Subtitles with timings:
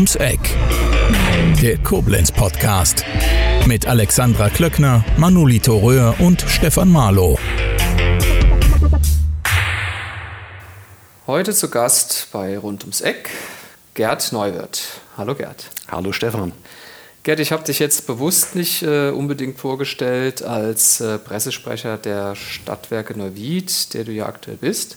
[0.00, 0.40] ums Eck.
[1.60, 3.04] Der Koblenz Podcast
[3.66, 7.38] mit Alexandra Klöckner, Manolito Röhr und Stefan Marlow.
[11.26, 13.28] Heute zu Gast bei Rund ums Eck
[13.92, 15.02] Gerd Neuwirth.
[15.18, 15.66] Hallo Gerd.
[15.90, 16.52] Hallo Stefan.
[17.22, 23.18] Gerd, ich habe dich jetzt bewusst nicht äh, unbedingt vorgestellt als äh, Pressesprecher der Stadtwerke
[23.18, 24.96] Neuwied, der du ja aktuell bist,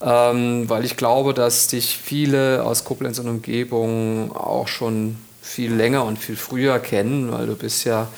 [0.00, 6.04] ähm, weil ich glaube, dass dich viele aus Koblenz und Umgebung auch schon viel länger
[6.04, 8.08] und viel früher kennen, weil du bist ja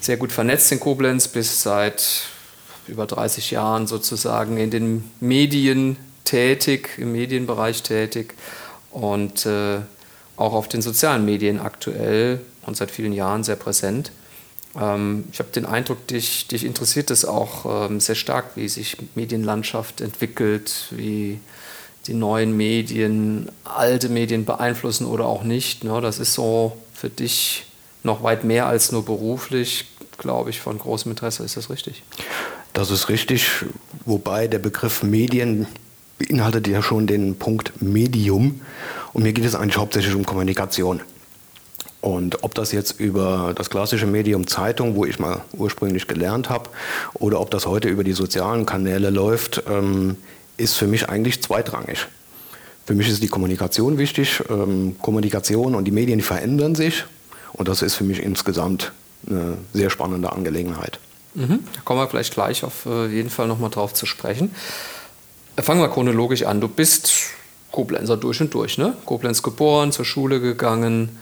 [0.00, 2.24] sehr gut vernetzt in Koblenz, bist seit
[2.86, 8.34] über 30 Jahren sozusagen in den Medien tätig, im Medienbereich tätig
[8.90, 9.78] und äh,
[10.36, 14.10] auch auf den sozialen Medien aktuell und seit vielen Jahren sehr präsent.
[14.80, 18.96] Ähm, ich habe den Eindruck, dich, dich interessiert es auch ähm, sehr stark, wie sich
[19.14, 21.40] Medienlandschaft entwickelt, wie
[22.06, 25.84] die neuen Medien alte Medien beeinflussen oder auch nicht.
[25.84, 26.00] Ne?
[26.00, 27.66] Das ist so für dich
[28.02, 29.86] noch weit mehr als nur beruflich,
[30.18, 31.44] glaube ich, von großem Interesse.
[31.44, 32.02] Ist das richtig?
[32.72, 33.64] Das ist richtig,
[34.04, 35.66] wobei der Begriff Medien
[36.18, 38.60] beinhaltet ja schon den Punkt Medium.
[39.12, 41.00] Und mir geht es eigentlich hauptsächlich um Kommunikation.
[42.04, 46.68] Und ob das jetzt über das klassische Medium Zeitung, wo ich mal ursprünglich gelernt habe,
[47.14, 50.16] oder ob das heute über die sozialen Kanäle läuft, ähm,
[50.58, 52.06] ist für mich eigentlich zweitrangig.
[52.84, 54.42] Für mich ist die Kommunikation wichtig.
[54.50, 57.06] Ähm, Kommunikation und die Medien verändern sich.
[57.54, 58.92] Und das ist für mich insgesamt
[59.26, 60.98] eine sehr spannende Angelegenheit.
[61.32, 61.60] Mhm.
[61.72, 64.54] Da kommen wir vielleicht gleich auf äh, jeden Fall nochmal drauf zu sprechen.
[65.56, 66.60] Fangen wir chronologisch an.
[66.60, 67.30] Du bist
[67.72, 68.92] Koblenzer durch und durch, ne?
[69.06, 71.16] Koblenz geboren, zur Schule gegangen,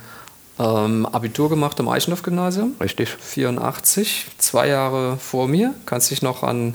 [0.59, 2.75] ähm, Abitur gemacht am Eichendorff-Gymnasium.
[2.81, 3.11] Richtig.
[3.11, 5.75] 84, zwei Jahre vor mir.
[5.87, 6.75] Kannst dich noch an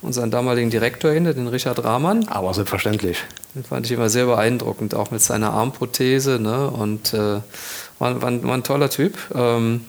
[0.00, 2.28] unseren damaligen Direktor erinnern, den Richard Rahmann?
[2.28, 3.18] Aber selbstverständlich.
[3.54, 6.38] Den fand ich immer sehr beeindruckend, auch mit seiner Armprothese.
[6.40, 6.68] Ne?
[6.68, 7.40] Und äh,
[7.98, 9.16] war, war, war, ein toller Typ.
[9.34, 9.82] Ähm,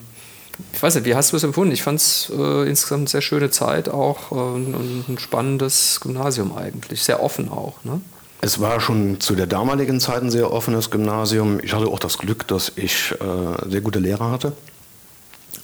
[0.72, 1.72] ich weiß nicht, wie hast du es empfunden?
[1.72, 6.56] Ich fand es äh, insgesamt eine sehr schöne Zeit, auch äh, ein, ein, spannendes Gymnasium
[6.56, 7.82] eigentlich, sehr offen auch.
[7.82, 8.00] Ne?
[8.44, 11.60] Es war schon zu der damaligen Zeit ein sehr offenes Gymnasium.
[11.62, 14.52] Ich hatte auch das Glück, dass ich äh, sehr gute Lehrer hatte.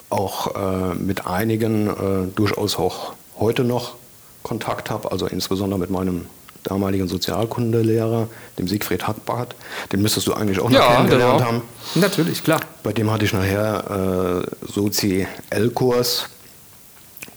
[0.09, 3.97] Auch äh, mit einigen äh, durchaus auch heute noch
[4.43, 6.25] Kontakt habe, also insbesondere mit meinem
[6.63, 9.55] damaligen Sozialkundelehrer, dem Siegfried Hackbart.
[9.93, 11.49] Den müsstest du eigentlich auch noch ja, kennengelernt genau.
[11.51, 11.63] haben.
[11.97, 12.61] Natürlich, klar.
[12.83, 16.31] Bei dem hatte ich nachher äh, Sozi-L-Kurs.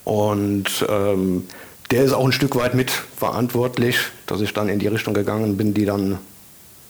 [0.05, 1.49] Und ähm,
[1.93, 5.57] der ist auch ein Stück weit mit verantwortlich, dass ich dann in die Richtung gegangen
[5.57, 6.17] bin, die, dann,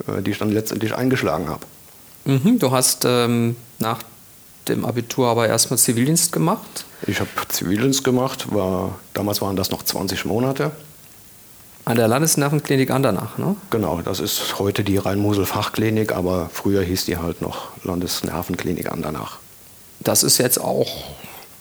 [0.08, 1.66] äh, die ich dann letztendlich eingeschlagen habe.
[2.24, 4.00] Mhm, du hast ähm, nach
[4.70, 6.86] dem Abitur aber erstmal Zivildienst gemacht?
[7.06, 10.72] Ich habe Zivildienst gemacht, war, damals waren das noch 20 Monate.
[11.84, 13.58] An der Landesnervenklinik Andernach, ne?
[13.72, 19.40] Genau, das ist heute die Rhein-Mosel-Fachklinik, aber früher hieß die halt noch Landesnervenklinik Andernach.
[20.00, 20.88] Das ist jetzt auch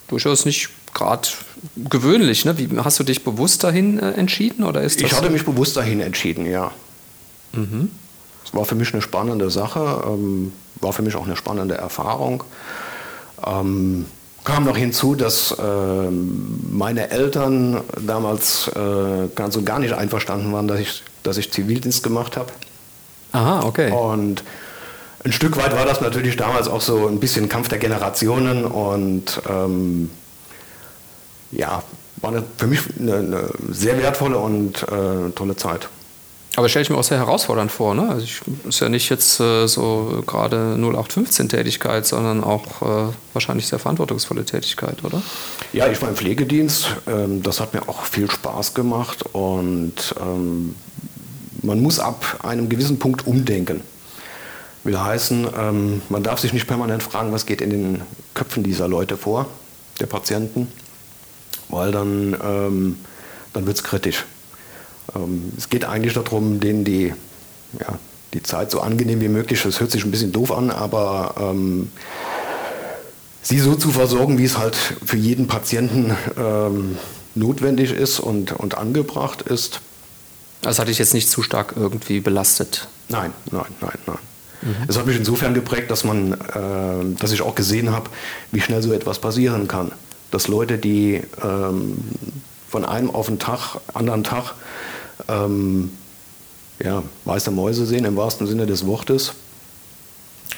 [0.06, 1.28] durchaus nicht gerade
[1.76, 2.44] gewöhnlich.
[2.44, 2.58] Ne?
[2.58, 4.64] Wie, hast du dich bewusst dahin äh, entschieden?
[4.64, 6.70] Oder ist ich hatte mich bewusst dahin entschieden, ja.
[7.52, 7.90] Mhm.
[8.44, 12.44] Es war für mich eine spannende Sache, ähm, war für mich auch eine spannende Erfahrung.
[13.46, 14.06] Ähm,
[14.44, 16.10] kam noch hinzu, dass äh,
[16.70, 22.02] meine Eltern damals äh, ganz und gar nicht einverstanden waren, dass ich, dass ich Zivildienst
[22.02, 22.50] gemacht habe.
[23.32, 23.92] Aha, okay.
[23.92, 24.42] Und
[25.24, 29.40] ein Stück weit war das natürlich damals auch so ein bisschen Kampf der Generationen und
[29.48, 30.10] ähm,
[31.52, 31.82] ja,
[32.20, 35.88] war eine, für mich eine, eine, sehr wertvolle und äh, tolle Zeit.
[36.54, 37.94] Aber stelle ich mir auch sehr herausfordernd vor.
[37.94, 38.08] Ne?
[38.10, 43.78] Also ich ist ja nicht jetzt äh, so gerade 0815-Tätigkeit, sondern auch äh, wahrscheinlich sehr
[43.78, 45.22] verantwortungsvolle Tätigkeit, oder?
[45.72, 46.88] Ja, ich war im Pflegedienst.
[47.06, 50.74] Ähm, das hat mir auch viel Spaß gemacht und ähm,
[51.62, 53.80] man muss ab einem gewissen Punkt umdenken.
[54.84, 58.02] Will heißen, ähm, man darf sich nicht permanent fragen, was geht in den
[58.34, 59.46] Köpfen dieser Leute vor,
[60.00, 60.68] der Patienten
[61.72, 62.98] weil dann, ähm,
[63.52, 64.24] dann wird es kritisch.
[65.16, 67.12] Ähm, es geht eigentlich darum, denen die,
[67.80, 67.98] ja,
[68.34, 71.90] die Zeit so angenehm wie möglich, das hört sich ein bisschen doof an, aber ähm,
[73.42, 76.96] sie so zu versorgen, wie es halt für jeden Patienten ähm,
[77.34, 79.80] notwendig ist und, und angebracht ist.
[80.60, 82.88] Das hatte ich jetzt nicht zu stark irgendwie belastet.
[83.08, 84.18] Nein, nein, nein, nein.
[84.62, 84.76] Mhm.
[84.86, 88.10] Es hat mich insofern geprägt, dass man, äh, dass ich auch gesehen habe,
[88.52, 89.90] wie schnell so etwas passieren kann
[90.32, 91.98] dass Leute, die ähm,
[92.68, 94.54] von einem auf den Tag, anderen Tag
[95.28, 95.92] ähm,
[96.82, 99.34] ja, weiße Mäuse sehen, im wahrsten Sinne des Wortes,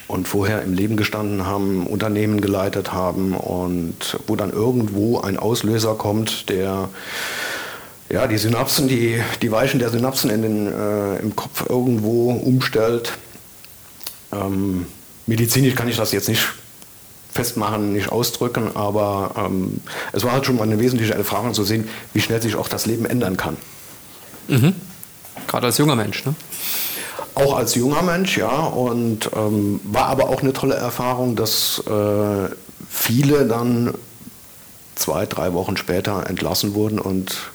[0.07, 5.95] und vorher im Leben gestanden haben, Unternehmen geleitet haben und wo dann irgendwo ein Auslöser
[5.95, 6.89] kommt, der
[8.11, 13.13] ja, die Synapsen, die, die Weichen der Synapsen in den, äh, im Kopf irgendwo umstellt.
[14.31, 14.87] Ähm,
[15.27, 16.47] medizinisch kann ich das jetzt nicht
[17.35, 19.81] festmachen, nicht ausdrücken, aber ähm,
[20.13, 22.87] es war halt schon mal eine wesentliche Erfahrung zu sehen, wie schnell sich auch das
[22.87, 23.57] Leben ändern kann.
[24.47, 24.75] Mhm.
[25.49, 26.35] Gerade als junger Mensch, ne?
[27.35, 28.49] Auch als junger Mensch, ja.
[28.49, 32.49] Und ähm, war aber auch eine tolle Erfahrung, dass äh,
[32.89, 33.95] viele dann
[34.95, 37.51] zwei, drei Wochen später entlassen wurden und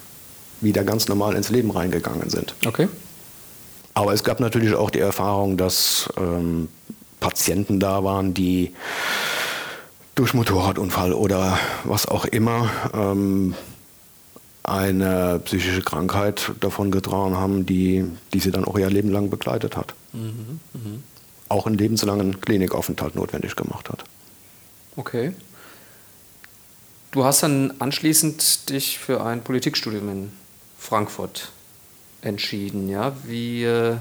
[0.59, 2.53] wieder ganz normal ins Leben reingegangen sind.
[2.67, 2.89] Okay.
[3.93, 6.67] Aber es gab natürlich auch die Erfahrung, dass ähm,
[7.21, 8.73] Patienten da waren, die
[10.19, 13.55] durch Motorradunfall oder was auch immer ähm,
[14.63, 19.77] eine psychische Krankheit davon getragen haben, die, die sie dann auch ihr Leben lang begleitet
[19.77, 19.93] hat.
[20.11, 20.79] Mhm, mh.
[21.47, 24.03] Auch einen lebenslangen Klinikaufenthalt notwendig gemacht hat.
[24.97, 25.31] Okay.
[27.11, 30.31] Du hast dann anschließend dich für ein Politikstudium in
[30.77, 31.53] Frankfurt
[32.21, 32.89] entschieden.
[32.89, 33.15] Ja?
[33.23, 33.95] Wie äh,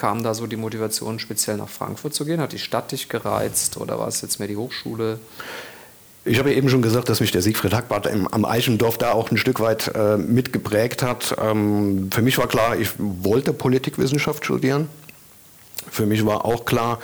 [0.00, 2.40] kam da so die Motivation, speziell nach Frankfurt zu gehen?
[2.40, 5.20] Hat die Stadt dich gereizt oder war es jetzt mehr die Hochschule?
[6.24, 9.30] Ich habe eben schon gesagt, dass mich der Siegfried Hackbart im, am Eichendorf da auch
[9.30, 11.36] ein Stück weit äh, mitgeprägt hat.
[11.38, 14.88] Ähm, für mich war klar, ich wollte Politikwissenschaft studieren.
[15.90, 16.98] Für mich war auch klar,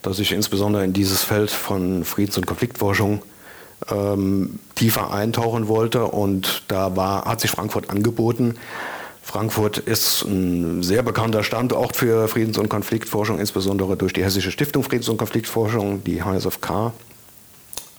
[0.00, 3.22] dass ich insbesondere in dieses Feld von Friedens- und Konfliktforschung
[3.90, 6.04] ähm, tiefer eintauchen wollte.
[6.04, 8.54] Und da war, hat sich Frankfurt angeboten.
[9.28, 14.82] Frankfurt ist ein sehr bekannter Standort für Friedens- und Konfliktforschung, insbesondere durch die Hessische Stiftung
[14.82, 16.94] Friedens- und Konfliktforschung, die HSFK.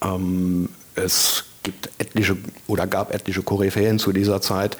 [0.02, 2.36] Ähm, es gibt etliche
[2.66, 4.76] oder gab etliche Koryphäen zu dieser Zeit,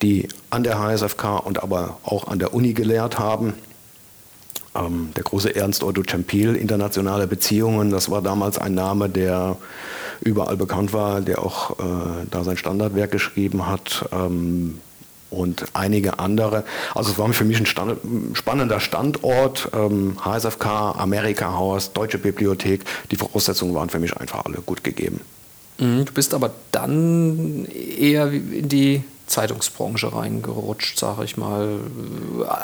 [0.00, 3.52] die an der HSFK und aber auch an der Uni gelehrt haben.
[4.74, 9.58] Ähm, der große Ernst Otto Cempil, internationale Beziehungen, das war damals ein Name, der
[10.22, 14.08] überall bekannt war, der auch äh, da sein Standardwerk geschrieben hat.
[14.12, 14.80] Ähm,
[15.34, 16.64] und einige andere.
[16.94, 17.98] Also es war für mich ein Stand,
[18.34, 19.68] spannender Standort.
[19.74, 22.84] Ähm, HSFK, Amerika Haus, Deutsche Bibliothek.
[23.10, 25.20] Die Voraussetzungen waren für mich einfach alle gut gegeben.
[25.78, 31.78] Mhm, du bist aber dann eher in die Zeitungsbranche reingerutscht, sage ich mal,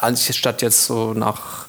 [0.00, 1.66] anstatt jetzt so nach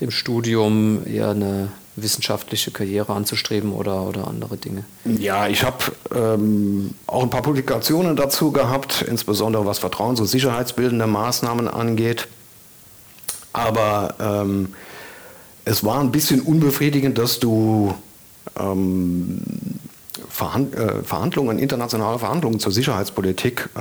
[0.00, 4.84] dem Studium eher eine wissenschaftliche Karriere anzustreben oder, oder andere Dinge?
[5.04, 5.84] Ja, ich habe
[6.14, 12.28] ähm, auch ein paar Publikationen dazu gehabt, insbesondere was Vertrauens- und sicherheitsbildende Maßnahmen angeht.
[13.52, 14.74] Aber ähm,
[15.64, 17.94] es war ein bisschen unbefriedigend, dass du
[18.58, 19.40] ähm,
[20.28, 23.80] Verhand äh, Verhandlungen, internationale Verhandlungen zur Sicherheitspolitik äh,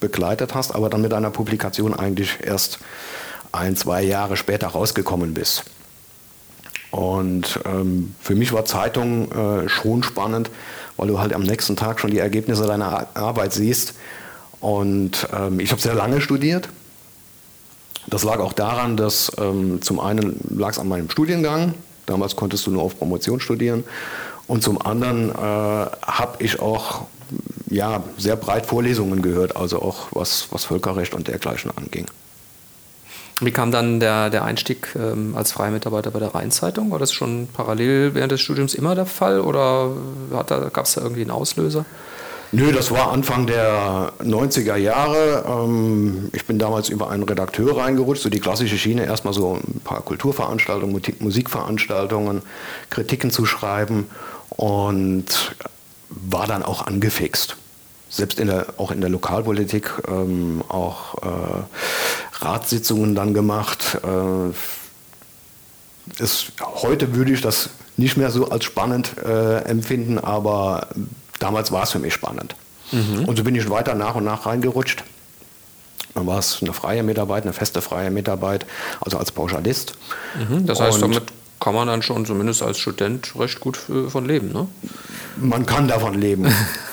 [0.00, 2.80] begleitet hast, aber dann mit einer Publikation eigentlich erst
[3.52, 5.64] ein, zwei Jahre später rausgekommen bist.
[6.96, 10.50] Und ähm, für mich war Zeitung äh, schon spannend,
[10.96, 13.92] weil du halt am nächsten Tag schon die Ergebnisse deiner Arbeit siehst.
[14.60, 16.70] Und ähm, ich habe sehr lange studiert.
[18.06, 21.74] Das lag auch daran, dass ähm, zum einen lag es an meinem Studiengang.
[22.06, 23.84] Damals konntest du nur auf Promotion studieren.
[24.46, 27.02] Und zum anderen äh, habe ich auch
[27.68, 32.06] ja, sehr breit Vorlesungen gehört, also auch was, was Völkerrecht und dergleichen anging.
[33.40, 36.90] Wie kam dann der, der Einstieg ähm, als freier Mitarbeiter bei der Rheinzeitung?
[36.90, 39.90] War das schon parallel während des Studiums immer der Fall oder
[40.30, 41.84] gab es da irgendwie einen Auslöser?
[42.52, 45.44] Nö, das war Anfang der 90er Jahre.
[45.46, 49.80] Ähm, ich bin damals über einen Redakteur reingerutscht, so die klassische Schiene, erstmal so ein
[49.84, 52.40] paar Kulturveranstaltungen, Musikveranstaltungen,
[52.88, 54.06] Kritiken zu schreiben
[54.48, 55.54] und
[56.08, 57.56] war dann auch angefixt
[58.08, 61.62] selbst in der, auch in der Lokalpolitik ähm, auch äh,
[62.40, 63.98] Ratssitzungen dann gemacht.
[64.02, 64.52] Äh,
[66.22, 70.88] ist, heute würde ich das nicht mehr so als spannend äh, empfinden, aber
[71.38, 72.54] damals war es für mich spannend.
[72.92, 73.24] Mhm.
[73.24, 75.02] Und so bin ich weiter nach und nach reingerutscht.
[76.14, 78.64] Dann war es eine freie Mitarbeit, eine feste freie Mitarbeit,
[79.00, 79.94] also als Pauschalist.
[80.38, 81.24] Mhm, das heißt, und damit
[81.60, 84.66] kann man dann schon zumindest als Student recht gut von leben, ne?
[85.36, 86.46] Man kann davon leben.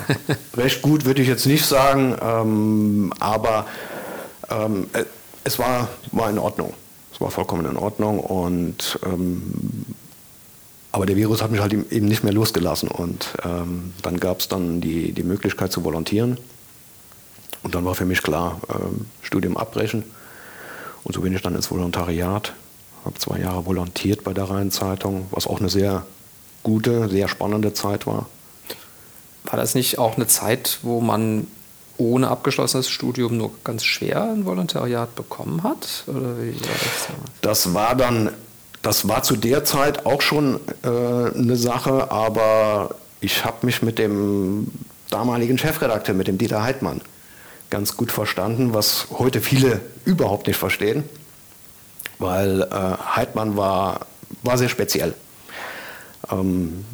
[0.57, 3.65] recht gut würde ich jetzt nicht sagen, ähm, aber
[4.50, 4.88] ähm,
[5.43, 6.73] es war, war in Ordnung.
[7.13, 9.85] Es war vollkommen in Ordnung und ähm,
[10.91, 14.47] aber der Virus hat mich halt eben nicht mehr losgelassen und ähm, dann gab es
[14.47, 16.38] dann die, die Möglichkeit zu volontieren
[17.63, 20.03] und dann war für mich klar, ähm, Studium abbrechen
[21.03, 22.53] und so bin ich dann ins Volontariat,
[23.05, 26.05] habe zwei Jahre volontiert bei der Rheinzeitung, was auch eine sehr
[26.62, 28.27] gute, sehr spannende Zeit war.
[29.43, 31.47] War das nicht auch eine Zeit, wo man
[31.97, 36.03] ohne abgeschlossenes Studium nur ganz schwer ein Volontariat bekommen hat?
[36.07, 37.07] Oder wie war das?
[37.41, 38.31] Das war dann,
[38.81, 44.00] das war zu der Zeit auch schon äh, eine Sache, aber ich habe mich mit
[44.00, 44.67] dem
[45.09, 47.01] damaligen Chefredakteur, mit dem Dieter Heidmann,
[47.69, 51.03] ganz gut verstanden, was heute viele überhaupt nicht verstehen,
[52.19, 54.07] weil äh, Heidmann war
[54.41, 55.13] war sehr speziell.
[56.31, 56.85] Ähm,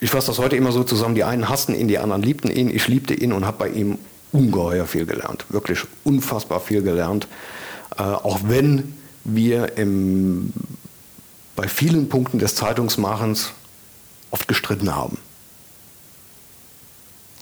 [0.00, 2.68] ich fasse das heute immer so zusammen, die einen hassten ihn, die anderen liebten ihn,
[2.74, 3.98] ich liebte ihn und habe bei ihm
[4.32, 7.28] ungeheuer viel gelernt, wirklich unfassbar viel gelernt.
[7.96, 10.52] Äh, auch wenn wir im,
[11.54, 13.52] bei vielen Punkten des Zeitungsmachens
[14.30, 15.18] oft gestritten haben.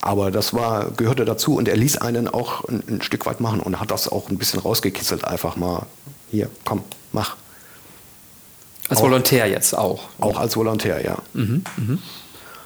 [0.01, 3.59] Aber das war, gehörte dazu und er ließ einen auch ein, ein, Stück weit machen
[3.59, 5.25] und hat das auch ein bisschen rausgekitzelt.
[5.25, 5.85] Einfach mal,
[6.31, 7.37] hier, komm, mach.
[8.89, 10.09] Als auch, Volontär jetzt auch?
[10.19, 11.17] Auch als Volontär, ja.
[11.33, 11.97] Mhm, mh.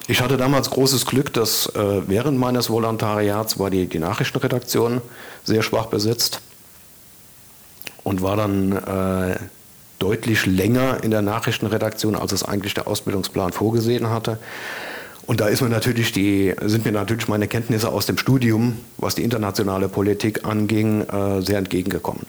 [0.07, 5.01] Ich hatte damals großes Glück, dass äh, während meines Volontariats war die, die Nachrichtenredaktion
[5.43, 6.41] sehr schwach besetzt
[8.03, 9.39] und war dann äh,
[9.97, 14.37] deutlich länger in der Nachrichtenredaktion, als es eigentlich der Ausbildungsplan vorgesehen hatte.
[15.25, 15.47] Und da
[16.13, 21.41] die, sind mir natürlich meine Kenntnisse aus dem Studium, was die internationale Politik anging, äh,
[21.41, 22.27] sehr entgegengekommen.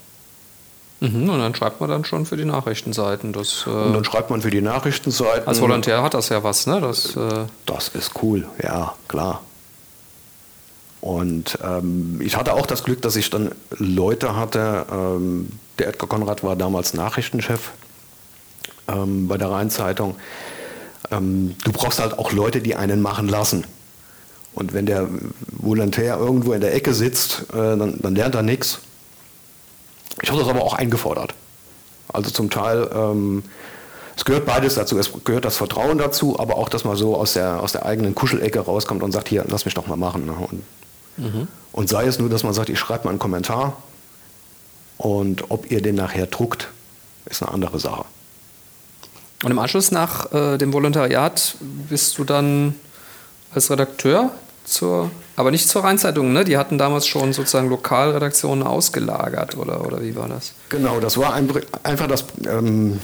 [1.01, 3.33] Mhm, und dann schreibt man dann schon für die Nachrichtenseiten.
[3.33, 5.47] Das, äh, und dann schreibt man für die Nachrichtenseiten.
[5.47, 6.81] Als Volontär hat das ja was, ne?
[6.81, 9.43] Das, äh das ist cool, ja, klar.
[11.03, 14.87] Und ähm, ich hatte auch das Glück, dass ich dann Leute hatte.
[14.91, 17.73] Ähm, der Edgar Konrad war damals Nachrichtenchef
[18.89, 20.17] ähm, bei der Rheinzeitung.
[21.11, 23.65] Ähm, du brauchst halt auch Leute, die einen machen lassen.
[24.55, 25.07] Und wenn der
[25.53, 28.81] Volontär irgendwo in der Ecke sitzt, äh, dann, dann lernt er nichts.
[30.23, 31.35] Ich habe das aber auch eingefordert.
[32.13, 33.43] Also zum Teil, ähm,
[34.17, 34.99] es gehört beides dazu.
[34.99, 38.15] Es gehört das Vertrauen dazu, aber auch, dass man so aus der, aus der eigenen
[38.15, 40.27] Kuschelecke rauskommt und sagt, hier, lass mich doch mal machen.
[40.27, 40.33] Ne?
[40.33, 40.63] Und,
[41.17, 41.49] mhm.
[41.73, 43.77] und sei es nur, dass man sagt, ich schreibe mal einen Kommentar
[44.97, 46.69] und ob ihr den nachher druckt,
[47.27, 48.05] ist eine andere Sache.
[49.45, 52.75] Und im Anschluss nach äh, dem Volontariat bist du dann
[53.53, 54.31] als Redakteur
[54.65, 56.45] zur, aber nicht zur Rheinzeitung, ne?
[56.45, 60.53] Die hatten damals schon sozusagen Lokalredaktionen ausgelagert, oder, oder wie war das?
[60.71, 61.49] Genau, das war ein,
[61.83, 62.25] einfach das.
[62.49, 62.99] Ähm,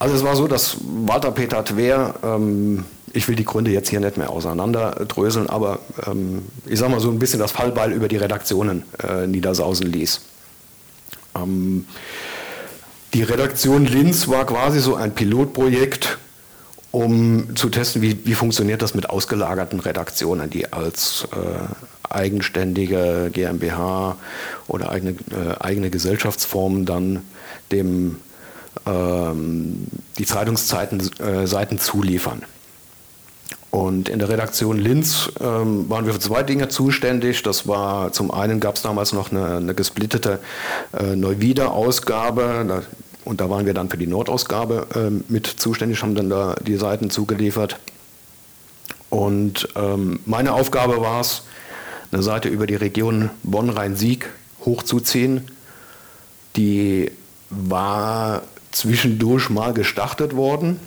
[0.00, 4.00] also es war so, dass Walter Peter Twer, ähm, ich will die Gründe jetzt hier
[4.00, 8.16] nicht mehr auseinanderdröseln, aber ähm, ich sag mal so ein bisschen das Fallbeil über die
[8.16, 10.20] Redaktionen äh, niedersausen ließ.
[11.36, 11.86] Ähm,
[13.14, 16.18] die Redaktion Linz war quasi so ein Pilotprojekt,
[16.90, 24.16] um zu testen, wie, wie funktioniert das mit ausgelagerten Redaktionen, die als äh, eigenständige GmbH
[24.66, 27.22] oder eigene, äh, eigene Gesellschaftsformen dann
[27.70, 28.16] dem
[28.86, 29.86] ähm,
[30.18, 32.42] die Zeitungsseiten äh, zuliefern.
[33.70, 37.42] Und in der Redaktion Linz ähm, waren wir für zwei Dinge zuständig.
[37.42, 40.40] Das war zum einen gab es damals noch eine, eine gesplittete
[40.98, 42.84] äh, Neuwieder-Ausgabe.
[43.28, 46.76] Und da waren wir dann für die Nordausgabe äh, mit zuständig, haben dann da die
[46.76, 47.78] Seiten zugeliefert.
[49.10, 51.42] Und ähm, meine Aufgabe war es,
[52.10, 54.30] eine Seite über die Region Bonn-Rhein-Sieg
[54.64, 55.42] hochzuziehen.
[56.56, 57.10] Die
[57.50, 60.80] war zwischendurch mal gestartet worden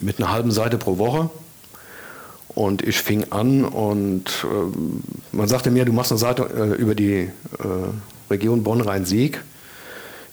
[0.00, 1.30] mit einer halben Seite pro Woche.
[2.48, 6.94] Und ich fing an und äh, man sagte mir, du machst eine Seite äh, über
[6.94, 7.30] die äh,
[8.28, 9.40] Region Bonn-Rhein-Sieg.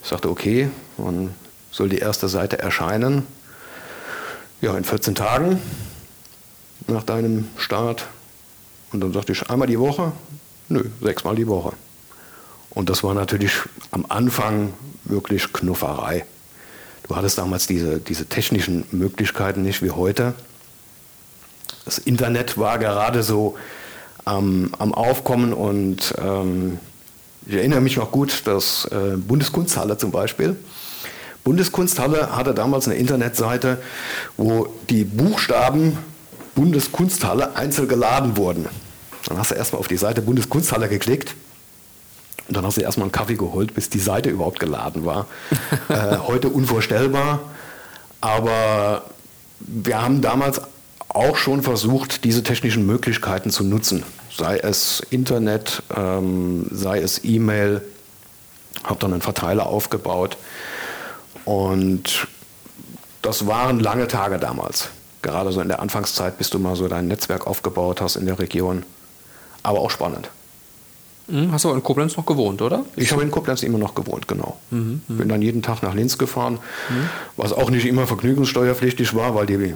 [0.07, 1.35] Ich sagte, okay, wann
[1.69, 3.27] soll die erste Seite erscheinen?
[4.61, 5.61] Ja, in 14 Tagen
[6.87, 8.07] nach deinem Start.
[8.93, 10.13] Und dann sagte ich, einmal die Woche?
[10.69, 11.73] Nö, sechsmal die Woche.
[12.69, 13.51] Und das war natürlich
[13.91, 14.71] am Anfang
[15.03, 16.23] wirklich Knufferei.
[17.05, 20.35] Du hattest damals diese, diese technischen Möglichkeiten nicht wie heute.
[21.83, 23.57] Das Internet war gerade so
[24.25, 26.79] ähm, am Aufkommen und ähm,
[27.47, 30.57] ich erinnere mich noch gut, dass äh, Bundeskunsthalle zum Beispiel,
[31.43, 33.77] Bundeskunsthalle hatte damals eine Internetseite,
[34.35, 35.97] wo die Buchstaben
[36.55, 38.67] Bundeskunsthalle einzeln geladen wurden.
[39.27, 41.35] Dann hast du erstmal auf die Seite Bundeskunsthalle geklickt
[42.49, 45.27] und dann hast du erstmal einen Kaffee geholt, bis die Seite überhaupt geladen war.
[45.89, 47.39] äh, heute unvorstellbar.
[48.19, 49.05] Aber
[49.59, 50.61] wir haben damals
[51.09, 54.03] auch schon versucht, diese technischen Möglichkeiten zu nutzen.
[54.35, 57.81] Sei es Internet, ähm, sei es E-Mail.
[58.83, 60.37] Habe dann einen Verteiler aufgebaut.
[61.45, 62.27] Und
[63.21, 64.89] das waren lange Tage damals.
[65.21, 68.37] Gerade so in der Anfangszeit, bis du mal so dein Netzwerk aufgebaut hast in der
[68.37, 68.83] Region.
[69.63, 70.29] Aber auch spannend.
[71.27, 71.51] Mhm.
[71.51, 72.85] Hast du in Koblenz noch gewohnt, oder?
[72.95, 74.57] Ich habe in Koblenz immer noch gewohnt, genau.
[74.71, 75.17] Mhm, mh.
[75.17, 77.09] Bin dann jeden Tag nach Linz gefahren, mhm.
[77.35, 79.75] was auch nicht immer vergnügungssteuerpflichtig war, weil die äh,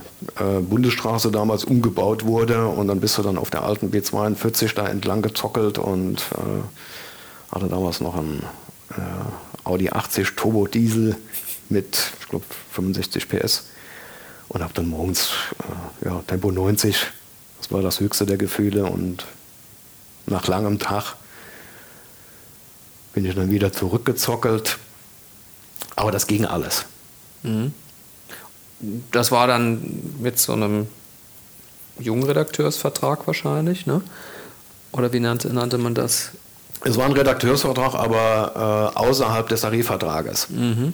[0.61, 5.21] Bundesstraße damals umgebaut wurde und dann bist du dann auf der alten B42 da entlang
[5.21, 8.43] gezockelt und äh, hatte damals noch einen
[8.91, 11.17] äh, Audi 80 Turbo Diesel
[11.67, 13.65] mit, ich glaube, 65 PS
[14.47, 15.31] und habe dann morgens
[16.03, 17.07] äh, ja, Tempo 90,
[17.59, 19.25] das war das höchste der Gefühle und
[20.25, 21.15] nach langem Tag
[23.13, 24.77] bin ich dann wieder zurückgezockelt.
[25.95, 26.85] Aber das ging alles.
[27.43, 27.73] Mhm.
[29.11, 29.81] das war dann
[30.19, 30.87] mit so einem
[31.99, 34.01] Jungredakteursvertrag wahrscheinlich, ne?
[34.91, 36.31] Oder wie nannte, nannte man das?
[36.83, 40.49] Es war ein Redakteursvertrag, aber äh, außerhalb des Tarifvertrages.
[40.49, 40.93] Mhm.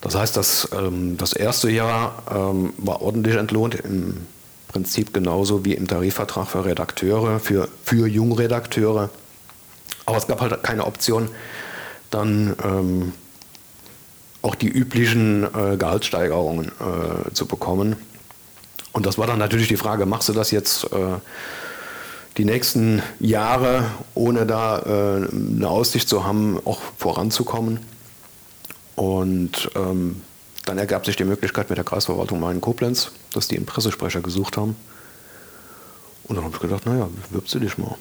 [0.00, 4.26] Das heißt, das, ähm, das erste Jahr ähm, war ordentlich entlohnt, im
[4.68, 9.10] Prinzip genauso wie im Tarifvertrag für Redakteure, für, für Jungredakteure.
[10.06, 11.28] Aber es gab halt keine Option,
[12.10, 13.12] dann ähm,
[14.42, 17.96] auch die üblichen äh, Gehaltssteigerungen äh, zu bekommen.
[18.92, 21.18] Und das war dann natürlich die Frage, machst du das jetzt äh,
[22.36, 23.84] die nächsten Jahre,
[24.14, 27.80] ohne da äh, eine Aussicht zu haben, auch voranzukommen?
[28.94, 30.22] Und ähm,
[30.64, 34.56] dann ergab sich die Möglichkeit mit der Kreisverwaltung Main Koblenz, dass die einen Pressesprecher gesucht
[34.56, 34.76] haben.
[36.24, 37.96] Und dann habe ich gedacht, naja, wirbst du dich mal.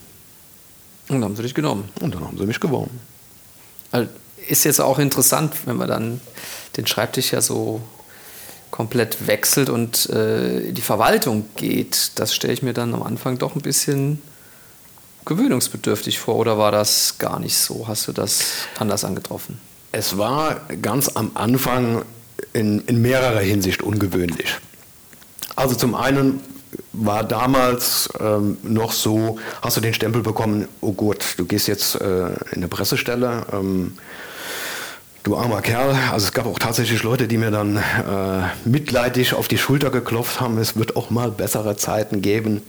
[1.07, 1.89] Und dann haben sie dich genommen.
[2.01, 2.99] Und dann haben sie mich gewonnen.
[3.91, 4.09] Also
[4.47, 6.21] ist jetzt auch interessant, wenn man dann
[6.77, 7.81] den Schreibtisch ja so
[8.71, 12.11] komplett wechselt und äh, in die Verwaltung geht.
[12.15, 14.21] Das stelle ich mir dann am Anfang doch ein bisschen
[15.23, 16.35] gewöhnungsbedürftig vor.
[16.35, 17.87] Oder war das gar nicht so?
[17.87, 18.43] Hast du das
[18.77, 19.59] anders angetroffen?
[19.91, 22.03] Es war ganz am Anfang
[22.53, 24.57] in, in mehrerer Hinsicht ungewöhnlich.
[25.55, 26.41] Also zum einen
[26.97, 31.95] war damals ähm, noch so, hast du den Stempel bekommen, oh gut, du gehst jetzt
[31.95, 33.97] äh, in eine Pressestelle, ähm,
[35.23, 35.97] du armer Kerl.
[36.11, 40.39] Also es gab auch tatsächlich Leute, die mir dann äh, mitleidig auf die Schulter geklopft
[40.39, 42.61] haben, es wird auch mal bessere Zeiten geben.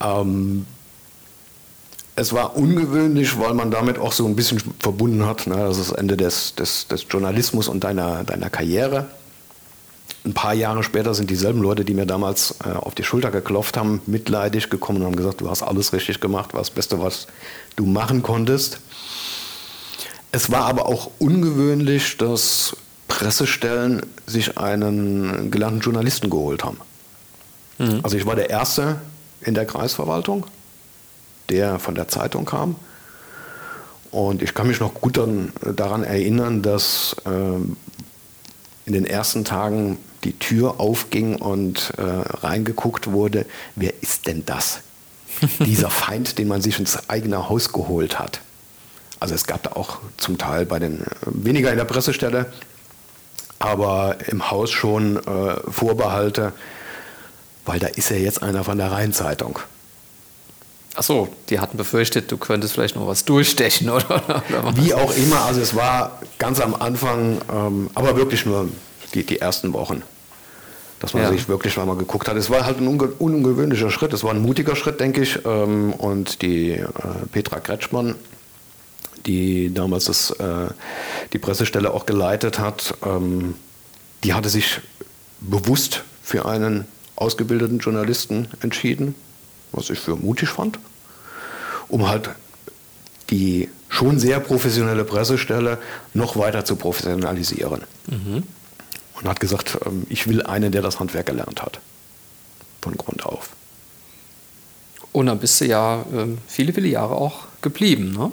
[0.00, 0.66] Ähm,
[2.18, 5.46] es war ungewöhnlich, weil man damit auch so ein bisschen verbunden hat.
[5.46, 5.56] Ne?
[5.56, 9.06] Das ist das Ende des, des, des Journalismus und deiner, deiner Karriere.
[10.26, 13.76] Ein paar Jahre später sind dieselben Leute, die mir damals äh, auf die Schulter geklopft
[13.76, 17.28] haben, mitleidig gekommen und haben gesagt, du hast alles richtig gemacht, war das Beste, was
[17.76, 18.80] du machen konntest.
[20.32, 26.80] Es war aber auch ungewöhnlich, dass Pressestellen sich einen gelernten Journalisten geholt haben.
[27.78, 28.00] Mhm.
[28.02, 28.96] Also ich war der Erste
[29.40, 30.44] in der Kreisverwaltung
[31.48, 32.76] der von der Zeitung kam.
[34.10, 37.76] Und ich kann mich noch gut dann, daran erinnern, dass ähm,
[38.84, 44.80] in den ersten Tagen die Tür aufging und äh, reingeguckt wurde, wer ist denn das?
[45.60, 48.40] Dieser Feind, den man sich ins eigene Haus geholt hat.
[49.20, 52.52] Also es gab da auch zum Teil bei den, äh, weniger in der Pressestelle,
[53.60, 56.52] aber im Haus schon äh, Vorbehalte,
[57.64, 59.60] weil da ist ja jetzt einer von der Rheinzeitung.
[60.96, 64.42] Achso, die hatten befürchtet, du könntest vielleicht noch was durchstechen, oder?
[64.48, 68.68] oder Wie auch immer, also es war ganz am Anfang, ähm, aber wirklich nur
[69.14, 70.02] die, die ersten Wochen,
[71.00, 71.30] dass man ja.
[71.30, 72.36] sich wirklich mal geguckt hat.
[72.36, 75.44] Es war halt ein unge ungewöhnlicher Schritt, es war ein mutiger Schritt, denke ich.
[75.44, 76.86] Ähm, und die äh,
[77.32, 78.14] Petra Kretschmann,
[79.26, 80.68] die damals das, äh,
[81.32, 83.54] die Pressestelle auch geleitet hat, ähm,
[84.24, 84.80] die hatte sich
[85.40, 89.14] bewusst für einen ausgebildeten Journalisten entschieden
[89.76, 90.78] was ich für mutig fand,
[91.88, 92.30] um halt
[93.30, 95.78] die schon sehr professionelle Pressestelle
[96.14, 97.82] noch weiter zu professionalisieren.
[98.06, 98.42] Mhm.
[99.16, 101.80] Und hat gesagt, ähm, ich will einen, der das Handwerk gelernt hat.
[102.82, 103.50] Von Grund auf.
[105.12, 108.30] Und dann bist du ja ähm, viele, viele Jahre auch geblieben, ne?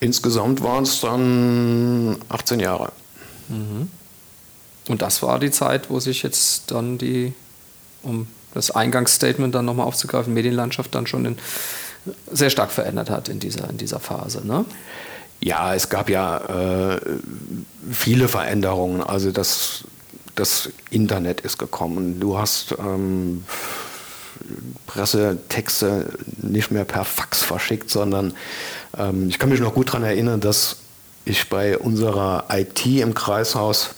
[0.00, 2.90] Insgesamt waren es dann 18 Jahre.
[3.48, 3.88] Mhm.
[4.88, 7.34] Und das war die Zeit, wo sich jetzt dann die,
[8.02, 11.38] um das Eingangsstatement dann nochmal aufzugreifen, Medienlandschaft dann schon in,
[12.32, 14.44] sehr stark verändert hat in dieser, in dieser Phase.
[14.46, 14.64] Ne?
[15.40, 17.00] Ja, es gab ja äh,
[17.90, 19.02] viele Veränderungen.
[19.02, 19.84] Also das,
[20.40, 22.18] das Internet ist gekommen.
[22.18, 23.44] Du hast ähm,
[24.86, 28.34] Pressetexte nicht mehr per Fax verschickt, sondern
[28.96, 30.76] ähm, ich kann mich noch gut daran erinnern, dass
[31.24, 33.90] ich bei unserer IT im Kreishaus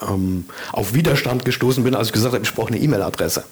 [0.00, 3.44] ähm, auf Widerstand gestoßen bin, als ich gesagt habe, ich brauche eine E-Mail-Adresse.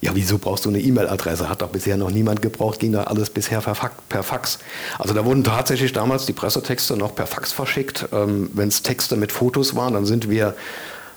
[0.00, 1.48] Ja, wieso brauchst du eine E-Mail-Adresse?
[1.48, 4.58] Hat doch bisher noch niemand gebraucht, ging da alles bisher per Fax.
[4.96, 8.08] Also da wurden tatsächlich damals die Pressetexte noch per Fax verschickt.
[8.12, 10.54] Ähm, Wenn es Texte mit Fotos waren, dann sind wir,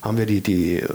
[0.02, 0.88] haben wir die, die, äh,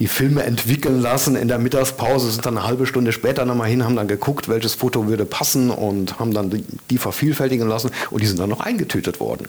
[0.00, 3.84] die Filme entwickeln lassen in der Mittagspause, sind dann eine halbe Stunde später nochmal hin,
[3.84, 8.22] haben dann geguckt, welches Foto würde passen und haben dann die, die vervielfältigen lassen und
[8.22, 9.46] die sind dann noch eingetütet worden.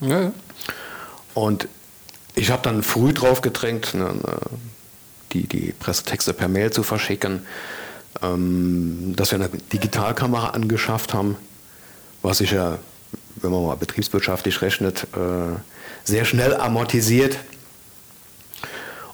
[0.00, 0.32] Ja.
[1.34, 1.68] Und
[2.34, 4.38] ich habe dann früh drauf gedrängt, ne, ne,
[5.32, 7.46] die, die Pressetexte per Mail zu verschicken,
[8.22, 11.36] ähm, dass wir eine Digitalkamera angeschafft haben,
[12.22, 12.78] was sich ja,
[13.36, 15.58] wenn man mal betriebswirtschaftlich rechnet, äh,
[16.04, 17.36] sehr schnell amortisiert.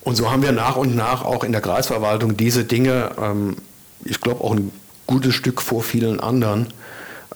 [0.00, 3.56] Und so haben wir nach und nach auch in der Kreisverwaltung diese Dinge, ähm,
[4.04, 4.70] ich glaube auch ein
[5.06, 6.68] gutes Stück vor vielen anderen,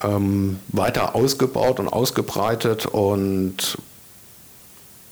[0.03, 3.79] ähm, weiter ausgebaut und ausgebreitet und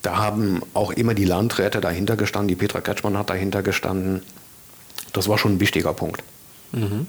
[0.07, 4.23] da haben auch immer die Landräte dahinter gestanden, die Petra Kretschmann hat dahinter gestanden.
[5.13, 6.23] Das war schon ein wichtiger Punkt.
[6.71, 7.09] Mhm.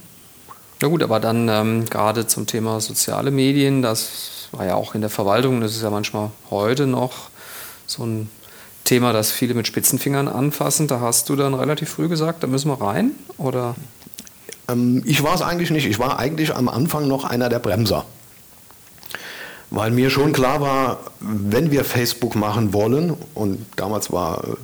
[0.81, 5.01] Na gut, aber dann ähm, gerade zum Thema soziale Medien, das war ja auch in
[5.01, 7.29] der Verwaltung, das ist ja manchmal heute noch
[7.85, 8.31] so ein
[8.83, 10.87] Thema, das viele mit Spitzenfingern anfassen.
[10.87, 13.11] Da hast du dann relativ früh gesagt, da müssen wir rein?
[13.37, 13.75] Oder?
[14.67, 15.85] Ähm, ich war es eigentlich nicht.
[15.85, 18.05] Ich war eigentlich am Anfang noch einer der Bremser.
[19.69, 24.55] Weil mir schon klar war, wenn wir Facebook machen wollen, und damals war äh,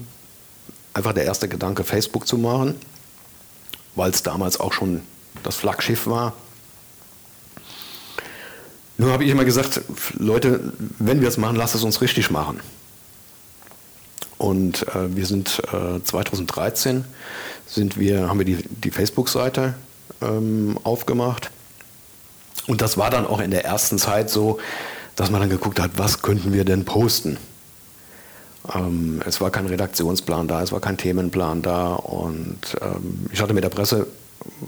[0.93, 2.75] einfach der erste Gedanke, Facebook zu machen,
[3.95, 5.01] weil es damals auch schon
[5.43, 6.33] das Flaggschiff war.
[8.97, 9.81] Nur habe ich immer gesagt,
[10.17, 12.59] Leute, wenn wir es machen, lasst es uns richtig machen.
[14.37, 17.05] Und äh, wir sind äh, 2013
[17.65, 19.73] sind wir, haben wir die, die Facebook-Seite
[20.21, 21.49] ähm, aufgemacht.
[22.67, 24.60] Und das war dann auch in der ersten Zeit so,
[25.15, 27.38] dass man dann geguckt hat, was könnten wir denn posten.
[28.73, 33.54] Ähm, es war kein Redaktionsplan da, es war kein Themenplan da und ähm, ich hatte
[33.54, 34.08] mit der Presse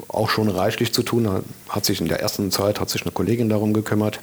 [0.08, 1.24] auch schon reichlich zu tun.
[1.24, 4.20] Da hat sich in der ersten Zeit hat sich eine Kollegin darum gekümmert.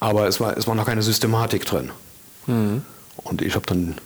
[0.00, 1.90] Aber es war, es war noch keine Systematik drin.
[2.46, 2.82] Mhm.
[3.16, 3.96] Und ich habe dann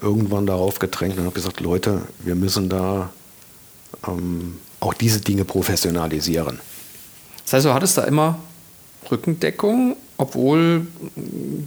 [0.00, 3.10] irgendwann darauf gedrängt und habe gesagt, Leute, wir müssen da
[4.06, 6.60] ähm, auch diese Dinge professionalisieren.
[7.44, 8.38] Das heißt, du hattest da immer
[9.10, 10.86] Rückendeckung, obwohl